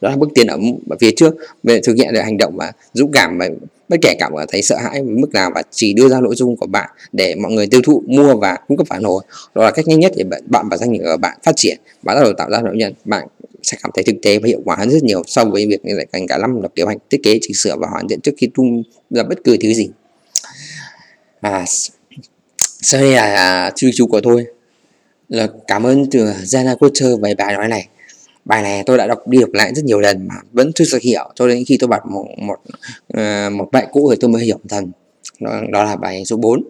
đó 0.00 0.10
là 0.10 0.16
bước 0.16 0.28
tiến 0.34 0.46
ở 0.46 0.58
phía 1.00 1.10
trước. 1.16 1.34
Về 1.62 1.80
thực 1.84 1.96
hiện 1.96 2.14
được 2.14 2.20
hành 2.20 2.36
động 2.36 2.56
và 2.56 2.72
dũng 2.92 3.12
cảm 3.12 3.38
và 3.38 3.48
bất 3.88 3.96
kể 4.02 4.14
cảm 4.18 4.32
thấy 4.48 4.62
sợ 4.62 4.76
hãi 4.76 5.02
với 5.02 5.14
mức 5.14 5.32
nào 5.32 5.50
và 5.54 5.62
chỉ 5.70 5.92
đưa 5.92 6.08
ra 6.08 6.20
nội 6.20 6.34
dung 6.34 6.56
của 6.56 6.66
bạn 6.66 6.90
để 7.12 7.34
mọi 7.34 7.52
người 7.52 7.66
tiêu 7.66 7.80
thụ, 7.84 8.02
mua 8.06 8.36
và 8.36 8.58
cung 8.68 8.78
cấp 8.78 8.86
phản 8.90 9.02
hồi. 9.02 9.22
Đó 9.54 9.64
là 9.64 9.70
cách 9.70 9.88
nhanh 9.88 10.00
nhất 10.00 10.12
để 10.16 10.24
bạn 10.46 10.68
và 10.70 10.76
doanh 10.76 10.92
nghiệp 10.92 11.00
của 11.04 11.16
bạn 11.20 11.38
phát 11.44 11.52
triển 11.56 11.78
và 12.02 12.14
bắt 12.14 12.20
đầu 12.22 12.32
tạo 12.32 12.50
ra 12.50 12.60
lợi 12.64 12.76
nhuận 12.76 12.94
bạn 13.04 13.28
sẽ 13.62 13.76
cảm 13.82 13.90
thấy 13.94 14.04
thực 14.04 14.16
tế 14.22 14.38
và 14.38 14.48
hiệu 14.48 14.60
quả 14.64 14.76
hơn 14.76 14.90
rất 14.90 15.02
nhiều 15.02 15.22
so 15.26 15.44
với 15.44 15.66
việc 15.66 15.80
lại 15.84 16.06
dành 16.12 16.26
cả 16.26 16.38
năm 16.38 16.62
lập 16.62 16.72
kế 16.74 16.82
hoạch 16.82 16.98
thiết 17.10 17.20
kế, 17.22 17.38
chỉnh 17.42 17.54
sửa 17.54 17.76
và 17.76 17.88
hoàn 17.90 18.08
thiện 18.08 18.20
trước 18.20 18.32
khi 18.38 18.48
tung 18.54 18.82
ra 19.10 19.22
bất 19.22 19.44
cứ 19.44 19.56
thứ 19.60 19.72
gì. 19.72 19.88
À 21.40 21.64
sau 22.82 23.00
đây 23.00 23.12
là 23.12 23.22
à, 23.22 23.70
thư 23.76 23.90
chú 23.94 24.06
của 24.06 24.20
tôi. 24.20 24.46
Là 25.28 25.48
cảm 25.66 25.86
ơn 25.86 26.10
từ 26.10 26.24
Jana 26.24 26.76
Coacher 26.76 27.20
về 27.22 27.34
bài 27.34 27.54
nói 27.54 27.68
này 27.68 27.88
bài 28.44 28.62
này 28.62 28.82
tôi 28.86 28.98
đã 28.98 29.06
đọc 29.06 29.28
đi 29.28 29.40
đọc 29.40 29.50
lại 29.52 29.72
rất 29.74 29.84
nhiều 29.84 30.00
lần 30.00 30.28
mà 30.28 30.34
vẫn 30.52 30.72
chưa 30.72 30.84
được 30.92 31.02
hiểu 31.02 31.30
cho 31.34 31.48
đến 31.48 31.64
khi 31.66 31.76
tôi 31.80 31.88
bật 31.88 32.06
một 32.06 32.26
một 32.38 32.56
ờ, 33.08 33.50
một 33.50 33.68
bài 33.72 33.86
cũ 33.92 34.06
rồi 34.08 34.16
tôi 34.20 34.30
mới 34.30 34.42
hiểu 34.42 34.58
thần 34.68 34.92
đó, 35.40 35.60
đó 35.70 35.84
là 35.84 35.96
bài 35.96 36.24
số 36.24 36.36
4 36.36 36.62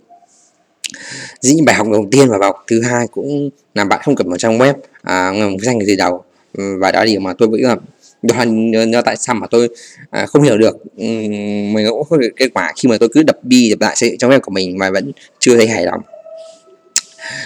dĩ 1.41 1.55
nhiên 1.55 1.65
bài 1.65 1.75
học 1.75 1.87
đầu 1.93 2.07
tiên 2.11 2.29
và 2.29 2.39
bài 2.39 2.47
học 2.47 2.65
thứ 2.67 2.83
hai 2.83 3.07
cũng 3.07 3.51
là 3.75 3.85
bạn 3.85 4.01
không 4.03 4.17
cần 4.17 4.29
vào 4.29 4.39
trang 4.39 4.59
web 4.59 4.75
à, 5.03 5.33
một 5.33 5.59
danh 5.63 5.81
gì 5.81 5.97
đầu. 5.97 6.25
Và 6.55 6.93
đó 6.93 7.01
là 7.01 7.05
điều 7.05 7.21
mà 7.21 7.33
tôi 7.39 7.49
nghĩ 7.49 7.63
là 7.63 7.77
đó 8.23 8.35
là 8.45 8.83
do 8.83 9.03
tại 9.03 9.17
sao 9.17 9.35
mà 9.35 9.47
tôi 9.51 9.69
à, 10.11 10.27
không 10.27 10.43
hiểu 10.43 10.59
được 10.59 10.77
mình 10.97 11.87
cũng 11.89 12.05
không 12.05 12.19
được 12.19 12.31
kết 12.37 12.49
quả 12.55 12.73
khi 12.77 12.89
mà 12.89 12.97
tôi 13.01 13.09
cứ 13.13 13.23
đập 13.23 13.37
đi 13.43 13.71
đập 13.71 13.81
lại 13.81 13.97
xây 13.97 14.17
trong 14.19 14.31
web 14.31 14.41
của 14.41 14.51
mình 14.51 14.79
mà 14.79 14.91
vẫn 14.91 15.13
chưa 15.39 15.57
thấy 15.57 15.69
hài 15.69 15.85
lòng 15.85 16.01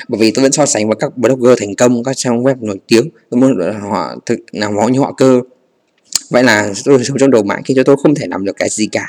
bởi 0.09 0.21
vì 0.21 0.31
tôi 0.31 0.43
vẫn 0.43 0.53
so 0.53 0.67
sánh 0.67 0.89
với 0.89 0.97
các 1.01 1.17
blogger 1.17 1.59
thành 1.59 1.75
công 1.75 2.05
các 2.05 2.17
trang 2.17 2.43
web 2.43 2.55
nổi 2.61 2.79
tiếng. 2.89 3.09
Tôi 3.31 3.41
muốn 3.41 3.73
họ 3.81 4.17
thực 4.27 4.39
làm 4.53 4.77
họ 4.77 4.89
như 4.89 5.01
họ 5.01 5.13
cơ. 5.13 5.41
Vậy 6.31 6.43
là 6.43 6.73
tôi 6.85 7.05
sống 7.05 7.19
trong 7.19 7.31
đầu 7.31 7.43
mạng 7.43 7.63
khi 7.65 7.75
cho 7.77 7.83
tôi 7.83 7.97
không 8.03 8.15
thể 8.15 8.27
làm 8.31 8.45
được 8.45 8.57
cái 8.57 8.69
gì 8.69 8.87
cả. 8.93 9.07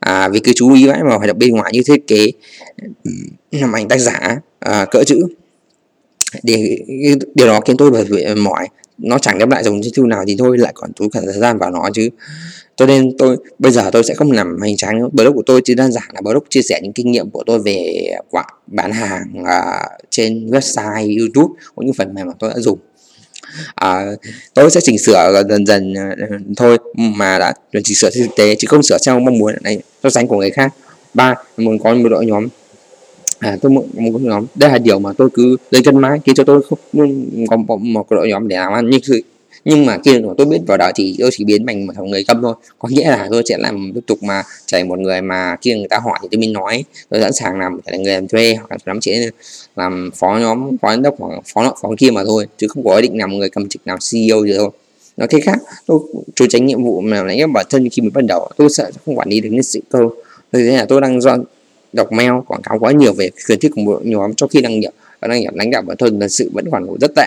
À, 0.00 0.28
vì 0.28 0.40
cứ 0.40 0.52
chú 0.56 0.74
ý 0.74 0.86
mãi 0.86 1.00
vào 1.02 1.18
hoạt 1.18 1.28
động 1.28 1.38
bên 1.38 1.50
ngoài 1.50 1.70
như 1.74 1.82
thiết 1.86 2.06
kế 2.06 2.26
làm 3.50 3.72
ảnh 3.76 3.88
tác 3.88 3.98
giả 3.98 4.36
à, 4.58 4.84
cỡ 4.90 5.04
chữ. 5.04 5.26
Để 6.42 6.78
điều 7.34 7.46
đó 7.46 7.60
khiến 7.60 7.76
tôi 7.76 7.90
bởi 7.90 8.34
mỏi. 8.34 8.68
Nó 8.98 9.18
chẳng 9.18 9.38
đem 9.38 9.50
lại 9.50 9.64
dòng 9.64 9.82
doanh 9.82 9.92
thu 9.96 10.06
nào 10.06 10.24
thì 10.26 10.36
thôi 10.38 10.58
lại 10.58 10.72
còn 10.74 10.92
tốn 10.92 11.10
cả 11.10 11.20
thời 11.24 11.38
gian 11.38 11.58
vào 11.58 11.70
nó 11.70 11.90
chứ 11.94 12.08
cho 12.80 12.86
nên 12.86 13.16
tôi 13.18 13.36
bây 13.58 13.72
giờ 13.72 13.90
tôi 13.92 14.04
sẽ 14.04 14.14
không 14.14 14.32
làm 14.32 14.60
hành 14.62 14.76
tráng 14.76 14.98
nữa. 14.98 15.08
Blog 15.12 15.34
của 15.34 15.42
tôi 15.46 15.60
chỉ 15.64 15.74
đơn 15.74 15.92
giản 15.92 16.04
là 16.12 16.20
blog 16.20 16.44
chia 16.48 16.62
sẻ 16.62 16.80
những 16.82 16.92
kinh 16.92 17.10
nghiệm 17.10 17.30
của 17.30 17.42
tôi 17.46 17.58
về 17.58 18.10
quảng 18.30 18.54
bán 18.66 18.92
hàng 18.92 19.22
uh, 19.40 20.00
trên 20.10 20.46
website 20.46 21.18
youtube 21.18 21.54
cũng 21.74 21.86
như 21.86 21.92
phần 21.96 22.14
mềm 22.14 22.26
mà 22.26 22.32
tôi 22.38 22.50
đã 22.50 22.58
dùng. 22.58 22.78
À, 23.74 24.06
tôi 24.54 24.70
sẽ 24.70 24.80
chỉnh 24.80 24.98
sửa 24.98 25.42
dần 25.48 25.66
dần 25.66 25.92
uh, 25.92 26.56
thôi 26.56 26.78
mà 26.96 27.38
đã 27.38 27.52
chỉnh 27.72 27.96
sửa 27.96 28.10
thực 28.10 28.36
tế 28.36 28.54
chứ 28.54 28.66
không 28.68 28.82
sửa 28.82 28.96
theo 29.06 29.20
mong 29.20 29.38
muốn 29.38 29.54
này 29.62 29.78
so 30.02 30.10
sánh 30.10 30.26
của 30.26 30.36
người 30.36 30.50
khác. 30.50 30.74
Ba 31.14 31.34
muốn 31.56 31.78
có 31.78 31.94
một 31.94 32.08
đội 32.08 32.26
nhóm. 32.26 32.48
À 33.38 33.56
tôi 33.62 33.72
muốn 33.72 33.88
một 33.94 34.10
đội 34.12 34.22
nhóm. 34.22 34.46
Đây 34.54 34.70
là 34.70 34.78
điều 34.78 34.98
mà 34.98 35.12
tôi 35.12 35.28
cứ 35.34 35.56
lên 35.70 35.82
chân 35.82 35.98
mãi 35.98 36.20
khi 36.24 36.32
cho 36.36 36.44
tôi 36.44 36.62
không 36.62 36.78
có 37.50 37.56
một, 37.56 37.80
một 37.80 38.06
đội 38.10 38.28
nhóm 38.28 38.48
để 38.48 38.56
làm 38.56 38.72
ăn. 38.72 38.90
Như 38.90 38.98
sự 39.02 39.22
nhưng 39.64 39.86
mà 39.86 39.98
khi 40.04 40.22
tôi 40.38 40.46
biết 40.46 40.58
vào 40.66 40.78
đó 40.78 40.90
thì 40.94 41.16
tôi 41.18 41.30
chỉ 41.32 41.44
biến 41.44 41.66
thành 41.66 41.86
một 41.86 41.92
người 42.04 42.24
câm 42.24 42.42
thôi. 42.42 42.54
Có 42.78 42.88
nghĩa 42.88 43.10
là 43.10 43.28
tôi 43.30 43.42
sẽ 43.48 43.56
làm 43.58 43.92
tiếp 43.94 44.00
tục 44.06 44.22
mà 44.22 44.42
chảy 44.66 44.84
một 44.84 44.98
người 44.98 45.22
mà 45.22 45.56
khi 45.62 45.74
người 45.74 45.88
ta 45.88 45.98
hỏi 45.98 46.18
thì 46.22 46.28
tôi 46.30 46.38
mới 46.38 46.48
nói. 46.48 46.84
Tôi 47.08 47.20
sẵn 47.20 47.32
sàng 47.32 47.58
làm 47.58 47.80
là 47.86 47.98
người 47.98 48.14
làm 48.14 48.28
thuê 48.28 48.54
hoặc 48.54 48.70
là 48.70 48.76
làm 48.84 48.98
làm 49.76 50.10
phó 50.14 50.38
nhóm, 50.40 50.76
phó 50.78 50.90
giám 50.90 51.02
đốc 51.02 51.14
hoặc 51.18 51.42
phó 51.54 51.76
phó 51.82 51.88
kia 51.98 52.10
mà 52.10 52.24
thôi, 52.24 52.46
chứ 52.56 52.68
không 52.68 52.84
có 52.84 52.96
ý 52.96 53.02
định 53.02 53.18
làm 53.18 53.38
người 53.38 53.50
cầm 53.50 53.68
trực 53.68 53.82
làm 53.84 53.98
CEO 54.12 54.44
gì 54.44 54.52
đâu. 54.52 54.72
Nói 55.16 55.28
thế 55.30 55.40
khác, 55.40 55.58
tôi 55.86 56.00
trốn 56.34 56.48
tránh 56.48 56.66
nhiệm 56.66 56.84
vụ 56.84 57.00
mà 57.00 57.22
lãnh 57.22 57.52
bản 57.52 57.66
thân 57.70 57.88
khi 57.90 58.02
mới 58.02 58.10
bắt 58.10 58.24
đầu, 58.28 58.48
tôi 58.56 58.70
sợ 58.70 58.90
không 59.06 59.18
quản 59.18 59.28
lý 59.28 59.40
được 59.40 59.50
nhân 59.52 59.62
sự 59.62 59.80
câu 59.90 60.14
thế 60.52 60.60
là 60.60 60.84
tôi 60.84 61.00
đang 61.00 61.20
do 61.20 61.36
đọc 61.92 62.12
mail, 62.12 62.30
quảng 62.46 62.62
cáo 62.62 62.78
quá 62.78 62.92
nhiều 62.92 63.12
về 63.12 63.30
khuyến 63.46 63.60
khích 63.60 63.72
của 63.74 63.82
một 63.82 64.00
nhóm, 64.04 64.34
trong 64.34 64.48
khi 64.48 64.60
đăng 64.60 64.80
nhập 64.80 64.94
và 65.20 65.28
đăng 65.28 65.40
nhập 65.40 65.54
lãnh 65.54 65.70
đạo 65.70 65.82
bản 65.82 65.96
thân 65.96 66.18
là 66.18 66.28
sự 66.28 66.50
vẫn 66.54 66.64
còn 66.70 66.86
rất 67.00 67.10
tệ 67.16 67.26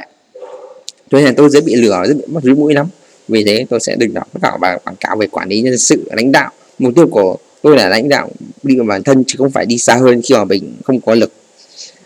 cho 1.13 1.19
nên 1.19 1.25
là 1.25 1.33
tôi 1.37 1.49
dễ 1.49 1.61
bị 1.61 1.75
lừa 1.75 2.03
dễ 2.07 2.13
bị 2.13 2.23
mất 2.27 2.43
rúi 2.43 2.55
mũi 2.55 2.73
lắm. 2.73 2.87
Vì 3.27 3.43
thế 3.43 3.65
tôi 3.69 3.79
sẽ 3.79 3.95
đừng 3.95 4.13
đọc 4.13 4.27
tất 4.33 4.39
cả 4.41 4.57
bài 4.57 4.79
quảng 4.83 4.95
cáo 4.99 5.17
về 5.17 5.27
quản 5.27 5.49
lý 5.49 5.61
nhân 5.61 5.77
sự 5.77 6.09
lãnh 6.11 6.31
đạo. 6.31 6.51
Mục 6.79 6.95
tiêu 6.95 7.07
của 7.07 7.37
tôi 7.61 7.77
là 7.77 7.89
lãnh 7.89 8.09
đạo 8.09 8.29
đi 8.63 8.75
vào 8.77 8.85
bản 8.85 9.03
thân 9.03 9.23
chứ 9.27 9.35
không 9.37 9.51
phải 9.51 9.65
đi 9.65 9.77
xa 9.77 9.95
hơn 9.95 10.21
khi 10.23 10.35
mà 10.35 10.43
mình 10.43 10.75
không 10.83 11.01
có 11.01 11.15
lực. 11.15 11.31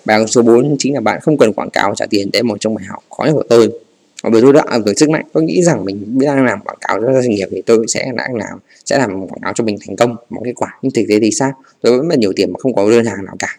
Bài 0.06 0.28
số 0.28 0.42
4 0.42 0.76
chính 0.80 0.94
là 0.94 1.00
bạn 1.00 1.20
không 1.22 1.38
cần 1.38 1.54
quảng 1.54 1.70
cáo 1.70 1.96
trả 1.96 2.06
tiền 2.06 2.30
đấy 2.34 2.44
một 2.44 2.58
trong 2.60 2.76
bài 2.76 2.86
học 2.90 3.04
khó 3.18 3.24
nhất 3.26 3.34
của 3.34 3.44
tôi. 3.50 3.72
Và 4.24 4.30
bởi 4.30 4.42
tôi 4.42 4.54
đã 4.54 4.64
với 4.86 4.94
sức 4.98 5.10
mạnh 5.10 5.26
tôi 5.34 5.44
nghĩ 5.44 5.64
rằng 5.64 5.86
mình 5.86 6.20
đang 6.20 6.46
làm 6.46 6.60
quảng 6.62 6.78
cáo 6.82 7.02
cho 7.02 7.22
doanh 7.22 7.30
nghiệp 7.30 7.48
thì 7.52 7.62
tôi 7.66 7.86
sẽ 7.88 8.12
đã 8.16 8.28
làm 8.34 8.60
sẽ 8.86 8.98
làm 8.98 9.28
quảng 9.28 9.42
cáo 9.42 9.54
cho 9.56 9.64
mình 9.64 9.78
thành 9.88 9.96
công 9.96 10.16
một 10.30 10.42
kết 10.46 10.54
quả. 10.56 10.78
Nhưng 10.82 10.92
thực 10.92 11.04
tế 11.10 11.20
thì 11.20 11.32
sao? 11.32 11.52
Tôi 11.82 11.98
vẫn 11.98 12.08
mất 12.08 12.18
nhiều 12.18 12.34
tiền 12.36 12.54
mà 12.54 12.60
không 12.60 12.76
có 12.76 12.90
đơn 12.90 13.06
hàng 13.06 13.26
nào 13.26 13.36
cả. 13.40 13.58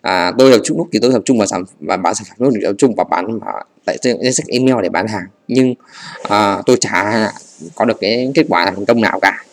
À, 0.00 0.32
tôi 0.38 0.52
tập 0.52 0.60
trung 0.64 0.78
lúc 0.78 0.88
thì 0.92 0.98
tôi 0.98 1.12
tập 1.12 1.22
trung 1.24 1.38
vào 1.38 1.46
sản 1.46 1.64
và 1.80 1.96
bán 1.96 2.14
sản 2.14 2.24
phẩm 2.28 2.36
lúc 2.38 2.52
thì 2.54 2.60
tập 2.62 2.74
trung 2.78 2.94
vào 2.94 3.06
bán 3.10 3.38
và 3.38 3.64
tại 3.84 3.98
danh 4.02 4.32
sách 4.32 4.46
email 4.48 4.76
để 4.82 4.88
bán 4.88 5.06
hàng? 5.06 5.26
Nhưng 5.48 5.74
uh, 6.22 6.66
tôi 6.66 6.76
chả 6.80 7.30
có 7.74 7.84
được 7.84 7.96
cái 8.00 8.30
kết 8.34 8.46
quả 8.48 8.64
thành 8.64 8.84
công 8.86 9.00
nào 9.00 9.20
cả. 9.20 9.44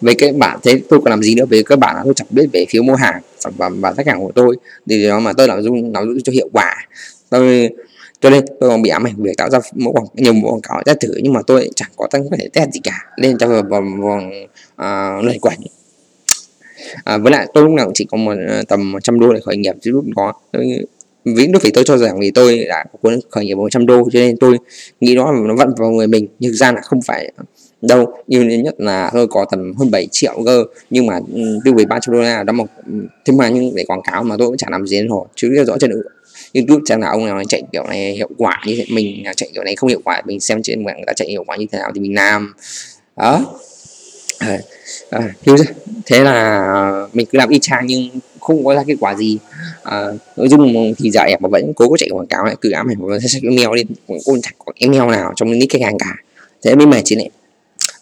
Về 0.00 0.14
cái 0.18 0.32
bản 0.32 0.58
thế 0.62 0.80
tôi 0.88 1.00
còn 1.00 1.10
làm 1.10 1.22
gì 1.22 1.34
nữa? 1.34 1.44
Về 1.46 1.62
các 1.66 1.78
bạn 1.78 1.96
là 1.96 2.02
tôi 2.04 2.14
chẳng 2.16 2.26
biết 2.30 2.46
về 2.52 2.64
phiếu 2.68 2.82
mua 2.82 2.94
hàng 2.94 3.22
sản 3.38 3.52
phẩm 3.58 3.80
và 3.80 3.92
khách 3.92 4.06
hàng 4.06 4.20
của 4.20 4.32
tôi. 4.34 4.56
Thì 4.88 5.08
đó 5.08 5.20
mà 5.20 5.32
tôi 5.32 5.48
làm 5.48 5.62
dung 5.62 5.92
làm 5.94 6.04
dung 6.06 6.22
cho 6.22 6.32
hiệu 6.32 6.48
quả. 6.52 6.86
Tôi 7.30 7.70
cho 8.20 8.30
nên 8.30 8.44
tôi 8.60 8.70
còn 8.70 8.82
bị 8.82 8.90
ám 8.90 9.06
ảnh 9.06 9.14
việc 9.16 9.36
tạo 9.36 9.50
ra 9.50 9.58
mẫu 9.74 9.92
quảng 9.92 10.06
nhiều 10.14 10.32
mẫu 10.32 10.50
quảng 10.50 10.60
cáo 10.60 10.82
test 10.84 11.00
thử 11.00 11.14
nhưng 11.22 11.32
mà 11.32 11.40
tôi 11.46 11.70
chẳng 11.76 11.90
có 11.96 12.06
tăng 12.10 12.30
có 12.30 12.36
thể 12.40 12.48
test 12.52 12.70
gì 12.72 12.80
cả. 12.82 13.04
Nên 13.18 13.38
cho 13.38 13.62
vòng 13.62 14.00
vòng 14.00 14.30
à, 14.76 15.18
lời 15.22 15.38
quẩn 15.40 15.54
à, 17.04 17.18
với 17.18 17.32
lại 17.32 17.46
tôi 17.54 17.64
lúc 17.64 17.72
nào 17.72 17.86
cũng 17.86 17.94
chỉ 17.94 18.06
có 18.10 18.16
một 18.16 18.34
à, 18.48 18.62
tầm 18.68 18.92
100 18.92 19.20
đô 19.20 19.32
để 19.32 19.40
khởi 19.44 19.56
nghiệp. 19.56 19.74
Chứ 19.82 19.90
lúc 19.90 20.04
đó 20.16 20.32
tôi 20.52 20.66
vì 21.24 21.46
lúc 21.46 21.62
thì 21.64 21.70
tôi 21.70 21.84
cho 21.84 21.96
rằng 21.96 22.20
vì 22.20 22.30
tôi 22.30 22.64
đã 22.68 22.84
có 22.92 22.98
cuốn 23.02 23.18
khởi 23.30 23.44
nghiệp 23.44 23.54
100 23.54 23.86
đô 23.86 24.08
cho 24.12 24.18
nên 24.18 24.36
tôi 24.36 24.58
nghĩ 25.00 25.14
đó 25.14 25.32
là 25.32 25.40
nó 25.44 25.54
vận 25.54 25.74
vào 25.78 25.90
người 25.90 26.06
mình 26.06 26.26
nhưng 26.38 26.52
ra 26.52 26.72
là 26.72 26.80
không 26.80 27.00
phải 27.02 27.32
đâu. 27.82 28.14
Như 28.26 28.42
nhất 28.42 28.74
là 28.78 29.10
tôi 29.14 29.26
có 29.26 29.44
tầm 29.50 29.72
hơn 29.78 29.90
7 29.90 30.06
triệu 30.10 30.42
cơ 30.44 30.64
nhưng 30.90 31.06
mà 31.06 31.20
ừ, 31.34 31.58
tiêu 31.64 31.74
về 31.74 31.84
300 31.84 32.14
đô 32.14 32.20
la 32.20 32.42
đó 32.42 32.52
một 32.52 32.66
thế 33.24 33.32
mà 33.32 33.48
ừ, 33.48 33.52
nhưng 33.54 33.74
để 33.74 33.84
quảng 33.84 34.02
cáo 34.04 34.22
mà 34.22 34.36
tôi 34.38 34.48
cũng 34.48 34.56
chẳng 34.56 34.70
làm 34.70 34.86
gì 34.86 34.96
đến 34.96 35.08
rồi 35.08 35.24
chứ 35.34 35.64
rõ 35.64 35.78
trên 35.78 35.90
YouTube. 36.54 36.82
Chẳng 36.86 37.00
là 37.00 37.08
ông 37.08 37.26
nào 37.26 37.42
chạy 37.48 37.62
kiểu 37.72 37.84
này 37.86 38.12
hiệu 38.12 38.30
quả 38.38 38.62
như 38.66 38.74
thế 38.76 38.84
mình 38.94 39.24
chạy 39.36 39.50
kiểu 39.54 39.64
này 39.64 39.76
không 39.76 39.90
hiệu 39.90 40.00
quả 40.04 40.22
mình 40.26 40.40
xem 40.40 40.62
trên 40.62 40.84
mạng 40.84 40.96
người 40.96 41.04
ta 41.06 41.12
chạy 41.12 41.28
hiệu 41.28 41.44
quả 41.46 41.56
như 41.56 41.66
thế 41.72 41.78
nào 41.78 41.90
thì 41.94 42.00
mình 42.00 42.14
làm. 42.14 42.54
Đó. 43.16 43.44
À, 44.38 44.58
à, 45.10 45.34
thế 46.06 46.24
là 46.24 46.66
ờ, 46.74 47.08
mình 47.12 47.26
cứ 47.32 47.38
làm 47.38 47.48
y 47.48 47.58
chang 47.58 47.86
nhưng 47.86 48.08
không 48.44 48.64
có 48.64 48.74
ra 48.74 48.82
kết 48.86 48.94
quả 49.00 49.14
gì. 49.14 49.38
À, 49.82 50.06
nội 50.36 50.48
dung 50.48 50.94
thì 50.98 51.10
dạy 51.10 51.36
mà 51.40 51.48
vẫn 51.48 51.72
cố 51.76 51.88
có 51.88 51.96
chạy 51.96 52.08
quảng 52.12 52.26
cáo 52.26 52.44
lại 52.44 52.56
cứ 52.60 52.70
ám 52.70 52.90
ảnh 52.90 52.96
và 52.98 53.18
sẽ 53.18 53.38
email 53.42 53.68
lên 53.76 53.86
cũng 54.06 54.18
không 54.26 54.40
có 54.58 54.72
email 54.78 55.10
nào 55.10 55.32
trong 55.36 55.50
nick 55.50 55.72
khách 55.72 55.82
hàng 55.82 55.98
cả. 55.98 56.16
Thế 56.62 56.74
mới 56.74 56.86
mệt 56.86 57.02
chứ 57.04 57.16
này. 57.16 57.30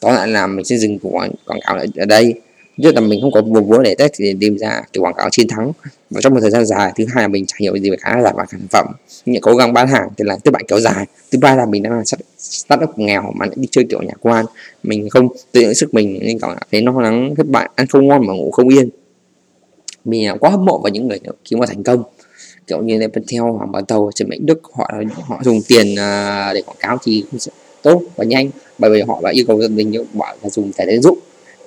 Đó 0.02 0.12
là 0.12 0.26
là 0.26 0.46
mình 0.46 0.64
sẽ 0.64 0.76
dừng 0.76 0.98
quảng, 0.98 1.32
quảng 1.46 1.60
cáo 1.66 1.76
lại 1.76 1.86
ở 1.96 2.04
đây. 2.04 2.34
Nhất 2.76 2.94
là 2.94 3.00
mình 3.00 3.20
không 3.20 3.32
có 3.32 3.42
vốn 3.46 3.68
vốn 3.68 3.82
để 3.82 3.94
test 3.94 4.12
thì 4.18 4.34
tìm 4.40 4.58
ra 4.58 4.68
cái 4.70 5.00
quảng 5.00 5.14
cáo 5.14 5.28
chiến 5.30 5.48
thắng. 5.48 5.72
Và 6.10 6.20
trong 6.20 6.34
một 6.34 6.40
thời 6.40 6.50
gian 6.50 6.66
dài 6.66 6.92
thứ 6.96 7.04
hai 7.14 7.24
là 7.24 7.28
mình 7.28 7.44
chẳng 7.46 7.56
hiểu 7.60 7.78
gì 7.78 7.90
về 7.90 7.96
khả 8.00 8.14
năng 8.14 8.36
và 8.36 8.46
sản 8.50 8.60
phẩm. 8.70 8.86
Những 9.26 9.42
cố 9.42 9.54
gắng 9.54 9.72
bán 9.72 9.88
hàng 9.88 10.08
thì 10.16 10.24
là 10.24 10.36
thất 10.44 10.50
bại 10.50 10.62
kéo 10.68 10.80
dài. 10.80 11.06
Thứ 11.32 11.38
ba 11.38 11.54
là 11.54 11.66
mình 11.66 11.82
đang 11.82 11.92
là 11.92 12.04
start 12.38 12.82
up 12.82 12.98
nghèo 12.98 13.32
mà 13.36 13.46
lại 13.46 13.54
đi 13.56 13.68
chơi 13.70 13.84
kiểu 13.90 14.02
nhà 14.02 14.14
quan. 14.20 14.44
Mình 14.82 15.10
không 15.10 15.28
tự 15.52 15.60
lượng 15.60 15.74
sức 15.74 15.94
mình 15.94 16.18
nên 16.22 16.38
cảm 16.38 16.56
thấy 16.72 16.82
lo 16.82 17.00
lắng 17.00 17.34
thất 17.36 17.46
bại 17.48 17.70
ăn 17.74 17.86
không 17.86 18.08
ngon 18.08 18.26
mà 18.26 18.32
ngủ 18.34 18.50
không 18.50 18.68
yên 18.68 18.88
mình 20.04 20.28
quá 20.40 20.50
hâm 20.50 20.64
mộ 20.64 20.78
vào 20.78 20.90
những 20.90 21.08
người 21.08 21.18
kiếm 21.44 21.58
mà 21.58 21.66
thành 21.66 21.82
công. 21.82 22.02
Kiểu 22.66 22.82
như 22.82 22.98
Nepal 22.98 23.24
hoặc 23.38 23.66
bảo 23.66 23.82
tàu 23.82 24.10
Trần 24.14 24.28
Mạnh 24.28 24.46
Đức 24.46 24.60
họ 24.74 24.90
họ 25.22 25.40
dùng 25.44 25.60
tiền 25.68 25.96
à, 25.98 26.52
để 26.54 26.62
quảng 26.62 26.76
cáo 26.80 26.98
thì 27.04 27.24
tốt 27.82 28.02
và 28.16 28.24
nhanh. 28.24 28.50
Bởi 28.78 28.90
vì 28.90 29.02
họ 29.02 29.20
đã 29.22 29.30
yêu 29.30 29.44
cầu 29.48 29.60
mình 29.70 29.90
như 29.90 30.04
bảo 30.12 30.36
là 30.42 30.50
dùng 30.50 30.72
thẻ 30.72 30.86
tín 30.86 31.02
dụng 31.02 31.18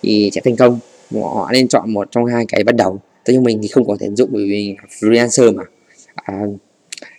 thì 0.02 0.30
sẽ 0.34 0.42
thành 0.42 0.56
công. 0.56 0.80
Họ 1.22 1.50
nên 1.52 1.68
chọn 1.68 1.94
một 1.94 2.08
trong 2.12 2.26
hai 2.26 2.46
cái 2.48 2.64
bắt 2.64 2.76
đầu. 2.76 3.00
Thế 3.26 3.34
nhưng 3.34 3.44
mình 3.44 3.60
thì 3.62 3.68
không 3.68 3.88
có 3.88 3.98
thể 4.00 4.10
dụng 4.16 4.30
bởi 4.32 4.46
vì 4.50 4.76
freelancer 5.00 5.56
mà. 5.56 5.64
À, 6.16 6.42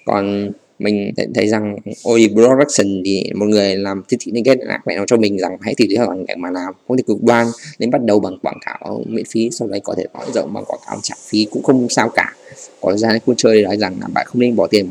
còn 0.04 0.50
mình 0.78 1.12
thấy 1.34 1.48
rằng 1.48 1.76
OE 2.02 2.28
Production 2.28 3.02
thì 3.04 3.30
một 3.34 3.46
người 3.46 3.76
làm 3.76 4.02
thiết 4.08 4.16
thị 4.20 4.32
liên 4.34 4.44
kết 4.44 4.58
lại 4.60 4.78
mẹ 4.86 4.96
nó 4.96 5.04
cho 5.06 5.16
mình 5.16 5.38
rằng 5.38 5.56
hãy 5.60 5.74
tìm 5.76 5.88
thấy 5.96 6.06
hoàn 6.06 6.26
cảnh 6.26 6.40
mà 6.40 6.50
làm, 6.50 6.74
không 6.88 6.96
thể 6.96 7.02
cực 7.06 7.22
đoan 7.22 7.46
nên 7.78 7.90
bắt 7.90 8.04
đầu 8.04 8.20
bằng 8.20 8.38
quảng 8.42 8.58
cáo 8.66 9.02
miễn 9.06 9.24
phí, 9.24 9.48
sau 9.52 9.68
đấy 9.68 9.80
có 9.84 9.94
thể 9.96 10.04
mở 10.14 10.24
rộng 10.34 10.52
bằng 10.52 10.64
quảng 10.64 10.80
cáo 10.86 10.98
trả 11.02 11.14
phí 11.28 11.46
cũng 11.50 11.62
không 11.62 11.88
sao 11.88 12.08
cả. 12.08 12.34
Có 12.80 12.96
ra 12.96 13.18
cuộc 13.26 13.34
chơi 13.36 13.62
nói 13.62 13.76
rằng 13.76 13.96
là 14.00 14.08
bạn 14.14 14.26
không 14.28 14.40
nên 14.40 14.56
bỏ 14.56 14.66
tiền 14.66 14.90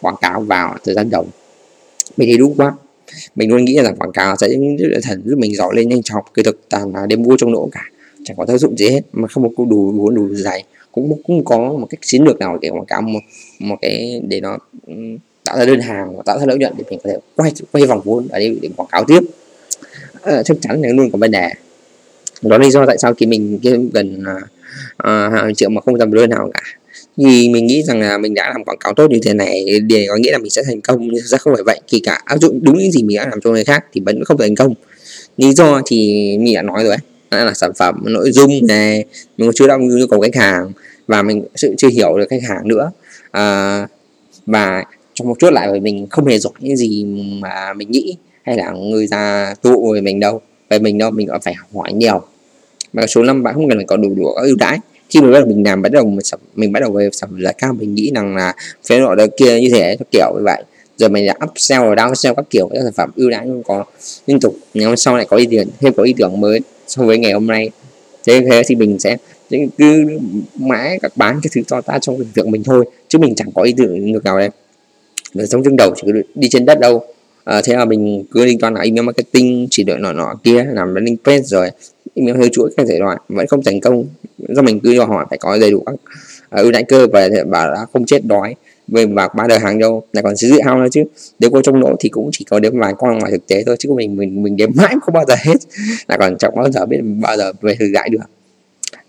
quảng 0.00 0.16
cáo 0.20 0.40
vào 0.40 0.76
thời 0.84 0.94
gian 0.94 1.10
đầu. 1.10 1.26
Mình 2.16 2.28
thấy 2.28 2.38
đúng 2.38 2.54
quá. 2.56 2.72
Mình 3.34 3.50
luôn 3.50 3.64
nghĩ 3.64 3.78
rằng 3.82 3.96
quảng 3.96 4.12
cáo 4.12 4.36
sẽ 4.36 4.48
thần 5.02 5.22
giúp 5.24 5.38
mình 5.38 5.54
giỏi 5.54 5.74
lên 5.76 5.88
nhanh 5.88 6.02
chóng 6.02 6.24
cái 6.34 6.44
thực 6.44 6.68
toàn 6.68 6.94
là 6.94 7.06
đêm 7.06 7.22
mua 7.22 7.36
trong 7.36 7.52
nỗ 7.52 7.68
cả, 7.72 7.90
chẳng 8.24 8.36
có 8.36 8.46
tác 8.46 8.58
dụng 8.58 8.76
gì 8.76 8.88
hết, 8.88 9.00
mà 9.12 9.28
không 9.28 9.54
có 9.56 9.64
đủ 9.64 9.92
vốn 9.96 10.14
đủ 10.14 10.34
dày 10.34 10.64
cũng 10.94 11.22
cũng 11.22 11.44
có 11.44 11.58
một 11.58 11.86
cách 11.90 12.00
chiến 12.02 12.22
lược 12.24 12.38
nào 12.38 12.58
để 12.62 12.68
quảng 12.68 12.86
cáo 12.86 13.02
một 13.02 13.20
một 13.58 13.76
cái 13.82 14.20
để 14.28 14.40
nó 14.40 14.58
ừ, 14.86 14.94
tạo 15.44 15.58
ra 15.58 15.64
đơn 15.64 15.80
hàng 15.80 16.16
và 16.16 16.22
tạo 16.26 16.38
ra 16.38 16.46
lợi 16.46 16.58
nhuận 16.58 16.72
để 16.78 16.84
mình 16.90 16.98
có 17.04 17.10
thể 17.10 17.16
quay 17.36 17.52
quay 17.72 17.86
vòng 17.86 18.00
vốn 18.04 18.28
ở 18.28 18.38
đây 18.38 18.58
để 18.62 18.68
quảng 18.76 18.88
cáo 18.92 19.04
tiếp. 19.04 19.20
À, 20.22 20.42
chắc 20.42 20.56
chắn 20.60 20.82
là 20.82 20.88
luôn 20.88 21.10
có 21.10 21.18
vấn 21.18 21.30
đề. 21.30 21.50
Đó 22.42 22.58
lý 22.58 22.70
do 22.70 22.86
tại 22.86 22.98
sao 22.98 23.14
khi 23.14 23.26
mình 23.26 23.58
kiếm 23.62 23.90
gần 23.94 24.24
à, 24.26 24.34
à 24.96 25.30
hàng 25.30 25.54
triệu 25.54 25.70
mà 25.70 25.80
không 25.80 25.94
làm 25.94 26.12
đơn 26.12 26.30
nào 26.30 26.50
cả. 26.54 26.62
Vì 27.16 27.48
mình 27.48 27.66
nghĩ 27.66 27.82
rằng 27.82 28.00
là 28.00 28.18
mình 28.18 28.34
đã 28.34 28.50
làm 28.50 28.64
quảng 28.64 28.78
cáo 28.78 28.94
tốt 28.94 29.10
như 29.10 29.18
thế 29.22 29.34
này 29.34 29.64
để 29.86 30.06
có 30.08 30.16
nghĩa 30.16 30.32
là 30.32 30.38
mình 30.38 30.50
sẽ 30.50 30.62
thành 30.66 30.80
công 30.80 31.08
nhưng 31.08 31.24
ra 31.24 31.38
không 31.38 31.54
phải 31.54 31.62
vậy. 31.66 31.80
Khi 31.88 32.00
cả 32.04 32.20
áp 32.24 32.36
dụng 32.40 32.60
đúng 32.62 32.78
những 32.78 32.92
gì 32.92 33.02
mình 33.02 33.16
đã 33.16 33.28
làm 33.30 33.40
cho 33.40 33.50
người 33.50 33.64
khác 33.64 33.84
thì 33.92 34.00
vẫn 34.00 34.24
không 34.24 34.38
thành 34.38 34.54
công. 34.54 34.74
Lý 35.36 35.52
do 35.52 35.82
thì 35.86 35.96
mình 36.40 36.54
đã 36.54 36.62
nói 36.62 36.84
rồi 36.84 36.92
ấy 36.92 37.13
đấy 37.36 37.44
là 37.44 37.54
sản 37.54 37.70
phẩm 37.78 38.02
nội 38.04 38.32
dung 38.32 38.66
này 38.66 39.04
mình 39.38 39.50
chưa 39.54 39.66
đáp 39.66 39.76
ứng 39.80 40.00
nhu 40.00 40.06
cầu 40.06 40.20
khách 40.20 40.34
hàng 40.34 40.72
và 41.06 41.22
mình 41.22 41.44
sự 41.54 41.74
chưa 41.78 41.88
hiểu 41.88 42.18
được 42.18 42.26
khách 42.30 42.42
hàng 42.42 42.68
nữa. 42.68 42.90
À, 43.30 43.88
và 44.46 44.84
trong 45.14 45.28
một 45.28 45.34
chút 45.38 45.52
lại 45.52 45.68
bởi 45.70 45.80
mình 45.80 46.06
không 46.10 46.26
hề 46.26 46.38
giỏi 46.38 46.52
những 46.60 46.76
gì 46.76 47.04
mà 47.40 47.72
mình 47.72 47.90
nghĩ 47.90 48.16
hay 48.42 48.56
là 48.56 48.70
người 48.70 49.08
ta 49.10 49.54
tụ 49.62 49.92
về 49.92 50.00
mình 50.00 50.20
đâu. 50.20 50.40
Về 50.70 50.78
mình 50.78 50.98
đâu 50.98 51.10
mình 51.10 51.26
còn 51.26 51.40
phải 51.40 51.54
hỏi 51.74 51.92
nhiều. 51.92 52.22
Và 52.92 53.06
số 53.06 53.22
năm 53.22 53.42
bạn 53.42 53.54
không 53.54 53.68
cần 53.68 53.78
phải 53.78 53.86
có 53.86 53.96
đủ 53.96 54.14
đủ 54.16 54.26
ưu 54.26 54.56
đãi. 54.56 54.78
Khi 55.10 55.20
mà 55.20 55.30
bắt 55.30 55.38
đầu 55.38 55.48
mình 55.48 55.62
làm 55.64 55.82
bắt 55.82 55.92
đầu 55.92 56.04
mình, 56.04 56.20
mình 56.54 56.72
bắt 56.72 56.80
đầu 56.80 56.92
về 56.92 57.08
sản 57.12 57.30
phẩm 57.30 57.42
giá 57.42 57.52
cao 57.52 57.72
mình 57.72 57.94
nghĩ 57.94 58.12
rằng 58.14 58.36
là 58.36 58.54
phía 58.88 58.98
nọ 58.98 59.14
đó 59.14 59.26
kia 59.36 59.60
như 59.60 59.68
thế 59.72 59.96
kiểu 60.10 60.32
như 60.36 60.44
vậy. 60.44 60.62
Rồi 60.96 61.10
mình 61.10 61.26
đã 61.26 61.34
upsell 61.50 61.82
và 61.82 61.94
downsell 61.94 62.34
các 62.34 62.44
kiểu 62.50 62.68
các 62.72 62.80
sản 62.82 62.92
phẩm 62.92 63.10
ưu 63.16 63.30
đãi 63.30 63.48
có 63.66 63.84
liên 64.26 64.40
tục. 64.40 64.56
Ngày 64.74 64.86
hôm 64.86 64.96
sau 64.96 65.16
lại 65.16 65.26
có 65.30 65.36
ý 65.36 65.46
tưởng 65.50 65.68
thêm 65.80 65.92
có 65.92 66.02
ý 66.02 66.14
tưởng 66.18 66.40
mới 66.40 66.60
so 66.86 67.04
với 67.04 67.18
ngày 67.18 67.32
hôm 67.32 67.46
nay. 67.46 67.70
Thế 68.26 68.40
thế 68.50 68.62
thì 68.66 68.74
mình 68.74 68.98
sẽ 68.98 69.16
cứ 69.78 70.06
mãi 70.58 70.98
các 71.02 71.12
bán 71.16 71.40
cái 71.42 71.50
thứ 71.54 71.60
to 71.68 71.80
ta 71.80 71.98
trong 71.98 72.18
tưởng 72.18 72.28
tượng 72.34 72.50
mình 72.50 72.62
thôi 72.62 72.84
chứ 73.08 73.18
mình 73.18 73.34
chẳng 73.34 73.52
có 73.54 73.62
ý 73.62 73.74
tưởng 73.76 74.12
được 74.12 74.24
nào 74.24 74.38
đây. 74.38 74.50
Đời 75.34 75.46
sống 75.46 75.64
chương 75.64 75.76
đầu 75.76 75.94
chỉ 75.96 76.12
đi 76.34 76.48
trên 76.50 76.64
đất 76.64 76.80
đâu. 76.80 77.04
À, 77.44 77.60
thế 77.64 77.76
là 77.76 77.84
mình 77.84 78.24
cứ 78.30 78.44
liên 78.44 78.58
toàn 78.58 78.74
là 78.74 78.80
email 78.80 79.06
marketing 79.06 79.66
chỉ 79.70 79.82
đợi 79.82 79.98
nọ 79.98 80.12
nọ 80.12 80.34
kia 80.44 80.64
làm 80.72 80.94
landing 80.94 81.16
page 81.24 81.42
rồi 81.42 81.70
email 82.14 82.36
theo 82.36 82.48
chuỗi 82.52 82.70
các 82.76 82.86
thể 82.88 82.98
loại 82.98 83.16
vẫn 83.28 83.46
không 83.46 83.62
thành 83.62 83.80
công. 83.80 84.04
Do 84.48 84.62
mình 84.62 84.80
cứ 84.80 84.94
cho 84.96 85.04
hỏi 85.04 85.24
phải 85.30 85.38
có 85.38 85.58
đầy 85.58 85.70
đủ 85.70 85.82
các 85.86 85.94
à, 86.50 86.62
ưu 86.62 86.72
đãi 86.72 86.84
cơ 86.84 87.06
và 87.12 87.28
bảo 87.46 87.70
đã 87.70 87.86
không 87.92 88.06
chết 88.06 88.24
đói 88.24 88.54
về 88.88 89.06
và 89.06 89.28
ba 89.36 89.46
đời 89.48 89.58
hàng 89.58 89.78
đâu 89.78 90.04
lại 90.12 90.22
còn 90.22 90.36
dữ 90.36 90.60
hao 90.64 90.82
nữa 90.82 90.88
chứ. 90.92 91.04
Nếu 91.38 91.50
có 91.50 91.62
trong 91.62 91.80
lỗ 91.80 91.96
thì 92.00 92.08
cũng 92.08 92.30
chỉ 92.32 92.44
có 92.50 92.60
đếm 92.60 92.78
vài 92.78 92.94
con 92.98 93.18
ngoài 93.18 93.32
thực 93.32 93.46
tế 93.46 93.62
thôi 93.66 93.76
chứ 93.78 93.90
mình 93.92 94.16
mình 94.16 94.42
mình 94.42 94.56
đếm 94.56 94.70
mãi 94.74 94.94
không 95.02 95.14
bao 95.14 95.24
giờ 95.28 95.34
hết. 95.38 95.56
Là 96.08 96.16
còn 96.16 96.36
chẳng 96.38 96.54
bao 96.56 96.70
giờ 96.70 96.86
biết 96.86 97.00
bao 97.20 97.36
giờ 97.36 97.52
về 97.60 97.74
thử 97.74 97.86
giải 97.94 98.08
được. 98.08 98.18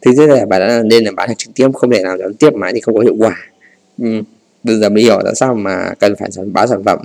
Thứ 0.02 0.12
nhất 0.12 0.30
là 0.30 0.46
bạn 0.46 0.62
đã 0.62 0.82
nên 0.86 1.04
là 1.04 1.12
bán 1.12 1.28
hàng 1.28 1.38
trực 1.38 1.54
tiếp 1.56 1.68
không 1.74 1.92
thể 1.92 2.04
nào 2.04 2.18
gián 2.18 2.34
tiếp 2.34 2.54
mãi 2.54 2.72
thì 2.74 2.82
không 2.82 2.96
có 2.96 3.02
hiệu 3.02 3.16
quả. 3.20 3.38
Ừ. 4.02 4.22
bây 4.64 4.76
giờ 4.76 4.90
mới 4.90 5.04
hiểu 5.04 5.22
tại 5.24 5.36
sao 5.36 5.56
mà 5.56 5.92
cần 6.00 6.16
phải 6.16 6.32
sản 6.32 6.54
bán 6.54 6.68
sản 6.68 6.84
phẩm. 6.84 7.00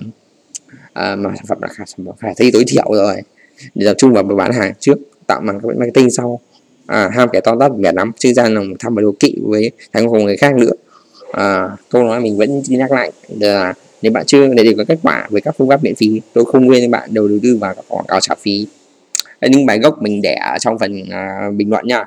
À, 0.92 1.16
mà 1.16 1.30
sản 1.37 1.46
phẩm 1.48 1.59
là 1.62 1.68
khả 1.68 1.85
sản 1.87 2.06
phẩm 2.06 2.14
khả 2.18 2.28
thi 2.37 2.50
tối 2.50 2.64
thiểu 2.66 2.85
rồi. 2.92 3.16
Để 3.74 3.87
tập 3.87 3.94
trung 3.98 4.12
vào 4.12 4.22
bán 4.22 4.52
hàng 4.52 4.72
trước 4.80 4.98
tạo 5.26 5.40
bằng 5.44 5.61
marketing 5.78 6.11
sau. 6.11 6.40
À, 6.87 7.11
ham 7.12 7.28
kẻ 7.33 7.40
to 7.40 7.56
tát 7.61 7.72
mẻ 7.78 7.92
lắm 7.92 8.12
chứ 8.18 8.33
ra 8.33 8.48
là 8.48 8.61
tham 8.78 8.94
vào 8.94 9.02
đồ 9.02 9.14
kỵ 9.20 9.37
với 9.42 9.70
thằng 9.92 10.11
công 10.11 10.24
người 10.24 10.37
khác 10.37 10.56
nữa 10.56 10.72
à, 11.32 11.68
câu 11.88 12.04
nói 12.04 12.20
mình 12.20 12.36
vẫn 12.36 12.62
nhắc 12.68 12.92
lại. 12.92 13.12
Là 13.28 13.74
nếu 14.02 14.12
bạn 14.12 14.26
chưa 14.26 14.54
để 14.54 14.64
được 14.64 14.74
có 14.76 14.84
kết 14.88 14.98
quả 15.02 15.26
với 15.30 15.40
các 15.40 15.54
phương 15.58 15.68
pháp 15.68 15.84
miễn 15.84 15.94
phí. 15.94 16.20
Tôi 16.32 16.44
không 16.44 16.68
khuyên 16.68 16.90
bạn 16.90 17.08
đầu 17.12 17.28
tư 17.42 17.56
vào 17.60 17.74
quảng 17.88 18.06
cáo 18.08 18.20
trả 18.20 18.34
phí. 18.34 18.66
Những 19.40 19.66
bài 19.66 19.78
gốc 19.78 20.02
mình 20.02 20.22
để 20.22 20.34
ở 20.34 20.58
trong 20.58 20.78
phần 20.78 21.02
uh, 21.02 21.54
bình 21.54 21.70
luận 21.70 21.86
nha. 21.86 21.98